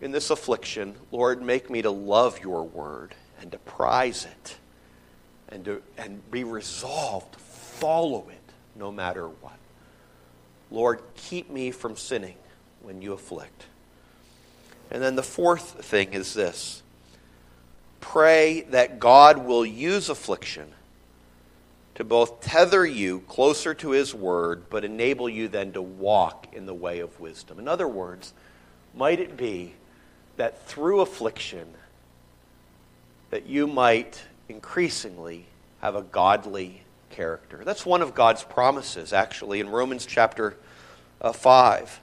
in 0.00 0.12
this 0.12 0.30
affliction, 0.30 0.94
Lord, 1.12 1.42
make 1.42 1.68
me 1.68 1.82
to 1.82 1.90
love 1.90 2.40
your 2.40 2.62
word 2.64 3.14
and 3.42 3.52
to 3.52 3.58
prize 3.58 4.24
it 4.24 4.56
and, 5.50 5.64
to, 5.66 5.82
and 5.98 6.30
be 6.30 6.44
resolved 6.44 7.34
to 7.34 7.38
follow 7.38 8.26
it 8.30 8.52
no 8.74 8.90
matter 8.90 9.28
what. 9.28 9.58
Lord, 10.70 11.00
keep 11.16 11.50
me 11.50 11.70
from 11.70 11.96
sinning 11.96 12.36
when 12.86 13.02
you 13.02 13.12
afflict. 13.12 13.64
And 14.92 15.02
then 15.02 15.16
the 15.16 15.22
fourth 15.24 15.84
thing 15.84 16.12
is 16.12 16.32
this 16.34 16.84
pray 18.00 18.60
that 18.70 19.00
God 19.00 19.44
will 19.44 19.66
use 19.66 20.08
affliction 20.08 20.68
to 21.96 22.04
both 22.04 22.40
tether 22.40 22.86
you 22.86 23.20
closer 23.20 23.74
to 23.74 23.90
His 23.90 24.14
Word, 24.14 24.70
but 24.70 24.84
enable 24.84 25.28
you 25.28 25.48
then 25.48 25.72
to 25.72 25.82
walk 25.82 26.46
in 26.52 26.66
the 26.66 26.74
way 26.74 27.00
of 27.00 27.18
wisdom. 27.18 27.58
In 27.58 27.66
other 27.66 27.88
words, 27.88 28.32
might 28.94 29.18
it 29.18 29.36
be 29.36 29.74
that 30.36 30.64
through 30.68 31.00
affliction, 31.00 31.66
that 33.30 33.46
you 33.46 33.66
might 33.66 34.22
increasingly 34.48 35.46
have 35.80 35.96
a 35.96 36.02
godly 36.02 36.82
character. 37.10 37.62
That's 37.64 37.84
one 37.84 38.02
of 38.02 38.14
God's 38.14 38.44
promises, 38.44 39.12
actually, 39.12 39.58
in 39.58 39.68
Romans 39.68 40.06
chapter 40.06 40.56
uh, 41.20 41.32
5. 41.32 42.00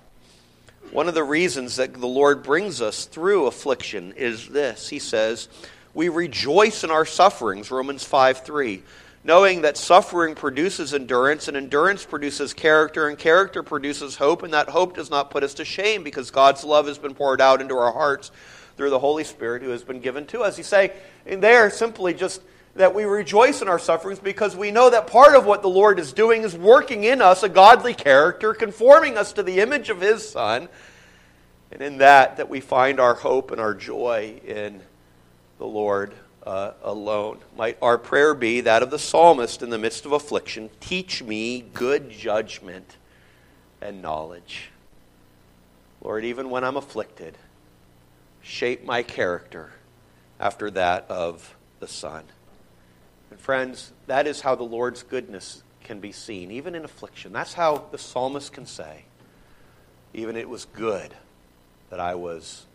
One 0.91 1.07
of 1.07 1.15
the 1.15 1.23
reasons 1.23 1.77
that 1.77 1.93
the 1.93 2.07
Lord 2.07 2.43
brings 2.43 2.81
us 2.81 3.05
through 3.05 3.47
affliction 3.47 4.13
is 4.13 4.47
this. 4.49 4.89
He 4.89 4.99
says, 4.99 5.47
We 5.93 6.09
rejoice 6.09 6.83
in 6.83 6.91
our 6.91 7.05
sufferings, 7.05 7.71
Romans 7.71 8.03
5 8.03 8.39
3, 8.39 8.83
knowing 9.23 9.61
that 9.61 9.77
suffering 9.77 10.35
produces 10.35 10.93
endurance, 10.93 11.47
and 11.47 11.57
endurance 11.57 12.05
produces 12.05 12.53
character, 12.53 13.07
and 13.07 13.17
character 13.17 13.63
produces 13.63 14.17
hope, 14.17 14.43
and 14.43 14.53
that 14.53 14.69
hope 14.69 14.95
does 14.95 15.09
not 15.09 15.31
put 15.31 15.43
us 15.43 15.55
to 15.55 15.65
shame 15.65 16.03
because 16.03 16.29
God's 16.29 16.63
love 16.63 16.87
has 16.87 16.99
been 16.99 17.15
poured 17.15 17.41
out 17.41 17.61
into 17.61 17.75
our 17.75 17.91
hearts 17.91 18.31
through 18.77 18.89
the 18.89 18.99
Holy 18.99 19.23
Spirit 19.23 19.63
who 19.63 19.69
has 19.69 19.83
been 19.83 19.99
given 19.99 20.25
to 20.27 20.41
us. 20.41 20.57
You 20.57 20.63
say, 20.63 20.93
and 21.25 21.41
there 21.41 21.69
simply 21.69 22.13
just 22.13 22.41
that 22.75 22.95
we 22.95 23.03
rejoice 23.03 23.61
in 23.61 23.67
our 23.67 23.77
sufferings 23.77 24.19
because 24.19 24.55
we 24.55 24.71
know 24.71 24.89
that 24.89 25.07
part 25.07 25.35
of 25.35 25.45
what 25.45 25.61
the 25.61 25.69
Lord 25.69 25.99
is 25.99 26.11
doing 26.11 26.41
is 26.41 26.55
working 26.55 27.03
in 27.03 27.21
us 27.21 27.43
a 27.43 27.49
godly 27.49 27.93
character, 27.93 28.53
conforming 28.53 29.17
us 29.17 29.33
to 29.33 29.43
the 29.43 29.59
image 29.59 29.89
of 29.89 30.01
His 30.01 30.27
Son. 30.27 30.67
And 31.71 31.81
in 31.81 31.97
that, 31.99 32.37
that 32.37 32.49
we 32.49 32.59
find 32.59 32.99
our 32.99 33.13
hope 33.13 33.51
and 33.51 33.61
our 33.61 33.73
joy 33.73 34.39
in 34.45 34.81
the 35.59 35.65
Lord 35.65 36.13
uh, 36.45 36.71
alone. 36.83 37.39
Might 37.55 37.77
our 37.81 37.97
prayer 37.97 38.33
be 38.33 38.61
that 38.61 38.83
of 38.83 38.89
the 38.89 38.99
psalmist 38.99 39.61
in 39.61 39.69
the 39.69 39.77
midst 39.77 40.05
of 40.05 40.11
affliction 40.11 40.69
teach 40.79 41.23
me 41.23 41.61
good 41.73 42.09
judgment 42.09 42.97
and 43.81 44.01
knowledge. 44.01 44.69
Lord, 46.01 46.25
even 46.25 46.49
when 46.49 46.63
I'm 46.63 46.75
afflicted, 46.75 47.37
shape 48.41 48.83
my 48.83 49.03
character 49.03 49.71
after 50.39 50.69
that 50.71 51.05
of 51.09 51.55
the 51.79 51.87
Son. 51.87 52.23
And 53.33 53.41
friends, 53.41 53.91
that 54.05 54.27
is 54.27 54.41
how 54.41 54.53
the 54.53 54.61
Lord's 54.61 55.01
goodness 55.01 55.63
can 55.83 55.99
be 55.99 56.11
seen, 56.11 56.51
even 56.51 56.75
in 56.75 56.85
affliction. 56.85 57.33
That's 57.33 57.55
how 57.55 57.85
the 57.89 57.97
psalmist 57.97 58.53
can 58.53 58.67
say, 58.67 59.05
even 60.13 60.35
it 60.35 60.47
was 60.47 60.65
good 60.65 61.15
that 61.89 61.99
I 61.99 62.13
was 62.13 62.67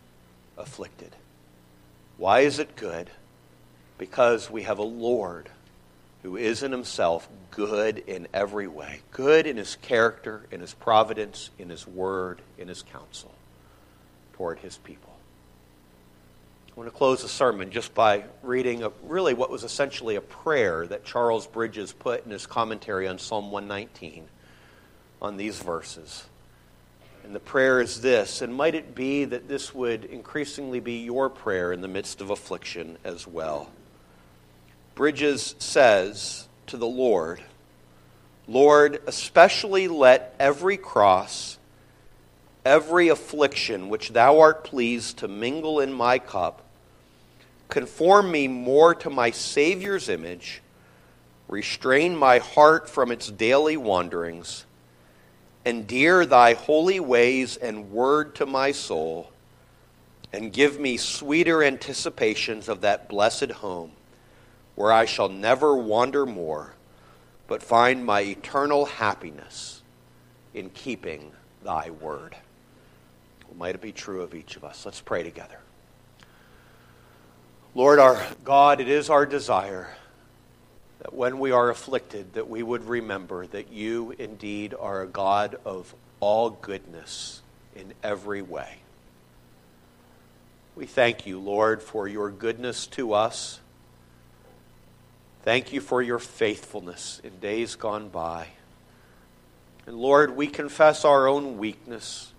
afflicted. 0.57 1.15
Why 2.17 2.41
is 2.41 2.59
it 2.59 2.75
good? 2.75 3.09
Because 3.97 4.51
we 4.51 4.63
have 4.63 4.79
a 4.79 4.83
Lord 4.83 5.47
who 6.23 6.35
is 6.35 6.61
in 6.61 6.73
himself 6.73 7.29
good 7.51 7.97
in 7.99 8.27
every 8.33 8.67
way 8.67 8.99
good 9.11 9.47
in 9.47 9.55
his 9.55 9.77
character, 9.77 10.41
in 10.51 10.59
his 10.59 10.73
providence, 10.73 11.51
in 11.57 11.69
his 11.69 11.87
word, 11.87 12.41
in 12.57 12.67
his 12.67 12.83
counsel 12.83 13.31
toward 14.33 14.59
his 14.59 14.75
people. 14.75 15.08
I 16.69 16.79
want 16.79 16.91
to 16.91 16.95
close 16.95 17.23
the 17.23 17.27
sermon 17.27 17.71
just 17.71 17.93
by 17.93 18.25
reading 18.43 18.83
a, 18.83 18.91
really 19.03 19.33
what 19.33 19.49
was 19.49 19.63
essentially 19.63 20.15
a 20.15 20.21
prayer 20.21 20.85
that 20.87 21.03
Charles 21.03 21.47
Bridges 21.47 21.91
put 21.91 22.25
in 22.25 22.31
his 22.31 22.45
commentary 22.45 23.07
on 23.07 23.17
Psalm 23.17 23.51
119 23.51 24.27
on 25.21 25.37
these 25.37 25.59
verses. 25.59 26.25
And 27.23 27.35
the 27.35 27.39
prayer 27.39 27.81
is 27.81 28.01
this, 28.01 28.41
and 28.41 28.53
might 28.53 28.75
it 28.75 28.95
be 28.95 29.25
that 29.25 29.47
this 29.47 29.73
would 29.73 30.05
increasingly 30.05 30.79
be 30.79 30.99
your 30.99 31.29
prayer 31.29 31.73
in 31.73 31.81
the 31.81 31.87
midst 31.87 32.21
of 32.21 32.29
affliction 32.29 32.97
as 33.03 33.27
well. 33.27 33.69
Bridges 34.95 35.55
says 35.59 36.47
to 36.67 36.77
the 36.77 36.87
Lord, 36.87 37.41
Lord, 38.47 39.01
especially 39.05 39.87
let 39.87 40.35
every 40.39 40.77
cross 40.77 41.58
every 42.65 43.07
affliction 43.07 43.89
which 43.89 44.09
thou 44.09 44.39
art 44.39 44.63
pleased 44.63 45.17
to 45.17 45.27
mingle 45.27 45.79
in 45.79 45.93
my 45.93 46.19
cup, 46.19 46.61
conform 47.69 48.31
me 48.31 48.47
more 48.47 48.93
to 48.95 49.09
my 49.09 49.31
Savior's 49.31 50.09
image, 50.09 50.61
restrain 51.47 52.15
my 52.15 52.39
heart 52.39 52.89
from 52.89 53.11
its 53.11 53.31
daily 53.31 53.77
wanderings, 53.77 54.65
endear 55.65 56.25
thy 56.25 56.53
holy 56.53 56.99
ways 56.99 57.57
and 57.57 57.91
word 57.91 58.35
to 58.35 58.45
my 58.45 58.71
soul, 58.71 59.31
and 60.31 60.53
give 60.53 60.79
me 60.79 60.97
sweeter 60.97 61.63
anticipations 61.63 62.69
of 62.69 62.81
that 62.81 63.09
blessed 63.09 63.51
home 63.51 63.91
where 64.75 64.91
I 64.91 65.05
shall 65.05 65.29
never 65.29 65.75
wander 65.75 66.25
more, 66.25 66.73
but 67.47 67.63
find 67.63 68.05
my 68.05 68.21
eternal 68.21 68.85
happiness 68.85 69.81
in 70.53 70.69
keeping 70.69 71.31
thy 71.63 71.89
word. 71.89 72.35
Might 73.57 73.75
it 73.75 73.81
be 73.81 73.91
true 73.91 74.21
of 74.21 74.33
each 74.33 74.55
of 74.55 74.63
us? 74.63 74.85
Let's 74.85 75.01
pray 75.01 75.23
together. 75.23 75.59
Lord 77.75 77.99
our 77.99 78.25
God, 78.43 78.81
it 78.81 78.89
is 78.89 79.09
our 79.09 79.25
desire 79.25 79.89
that 80.99 81.13
when 81.13 81.39
we 81.39 81.51
are 81.51 81.69
afflicted 81.69 82.33
that 82.33 82.49
we 82.49 82.61
would 82.63 82.87
remember 82.87 83.47
that 83.47 83.71
you 83.71 84.13
indeed 84.17 84.73
are 84.77 85.01
a 85.01 85.07
God 85.07 85.57
of 85.65 85.93
all 86.19 86.49
goodness 86.49 87.41
in 87.75 87.93
every 88.03 88.41
way. 88.41 88.77
We 90.75 90.85
thank 90.85 91.25
you, 91.25 91.39
Lord, 91.39 91.81
for 91.81 92.07
your 92.07 92.31
goodness 92.31 92.87
to 92.87 93.13
us. 93.13 93.59
Thank 95.43 95.71
you 95.73 95.81
for 95.81 96.01
your 96.01 96.19
faithfulness 96.19 97.21
in 97.23 97.39
days 97.39 97.75
gone 97.75 98.09
by. 98.09 98.47
And 99.85 99.97
Lord, 99.97 100.35
we 100.35 100.47
confess 100.47 101.05
our 101.05 101.27
own 101.27 101.57
weakness 101.57 102.31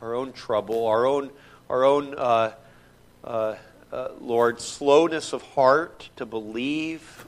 our 0.00 0.14
own 0.14 0.32
trouble, 0.32 0.86
our 0.86 1.06
own, 1.06 1.30
our 1.68 1.84
own 1.84 2.14
uh, 2.16 2.52
uh, 3.24 3.56
uh, 3.92 4.08
Lord, 4.20 4.60
slowness 4.60 5.32
of 5.32 5.42
heart 5.42 6.10
to 6.16 6.26
believe. 6.26 7.26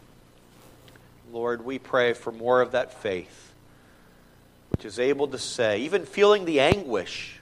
Lord, 1.33 1.65
we 1.65 1.79
pray 1.79 2.13
for 2.13 2.33
more 2.33 2.61
of 2.61 2.73
that 2.73 3.03
faith, 3.03 3.53
which 4.71 4.85
is 4.85 4.99
able 4.99 5.29
to 5.29 5.39
say, 5.39 5.81
even 5.81 6.05
feeling 6.07 6.45
the 6.45 6.61
anguish 6.61 7.39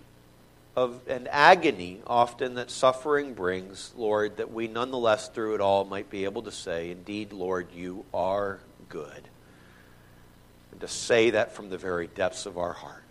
of 0.76 1.00
an 1.08 1.26
agony 1.30 2.02
often 2.06 2.54
that 2.54 2.70
suffering 2.70 3.32
brings, 3.32 3.92
Lord, 3.96 4.36
that 4.36 4.52
we 4.52 4.68
nonetheless 4.68 5.28
through 5.28 5.54
it 5.54 5.60
all 5.60 5.86
might 5.86 6.10
be 6.10 6.24
able 6.24 6.42
to 6.42 6.52
say, 6.52 6.90
Indeed, 6.90 7.32
Lord, 7.32 7.68
you 7.74 8.04
are 8.12 8.60
good. 8.90 9.22
And 10.72 10.80
to 10.82 10.88
say 10.88 11.30
that 11.30 11.52
from 11.52 11.70
the 11.70 11.78
very 11.78 12.06
depths 12.08 12.44
of 12.44 12.58
our 12.58 12.74
heart. 12.74 13.05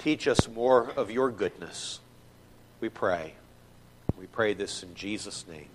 Teach 0.00 0.26
us 0.26 0.48
more 0.48 0.90
of 0.96 1.10
your 1.10 1.30
goodness. 1.30 2.00
We 2.80 2.88
pray. 2.88 3.34
We 4.18 4.26
pray 4.26 4.54
this 4.54 4.82
in 4.82 4.94
Jesus' 4.94 5.44
name. 5.46 5.68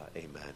Uh, 0.00 0.06
amen. 0.16 0.54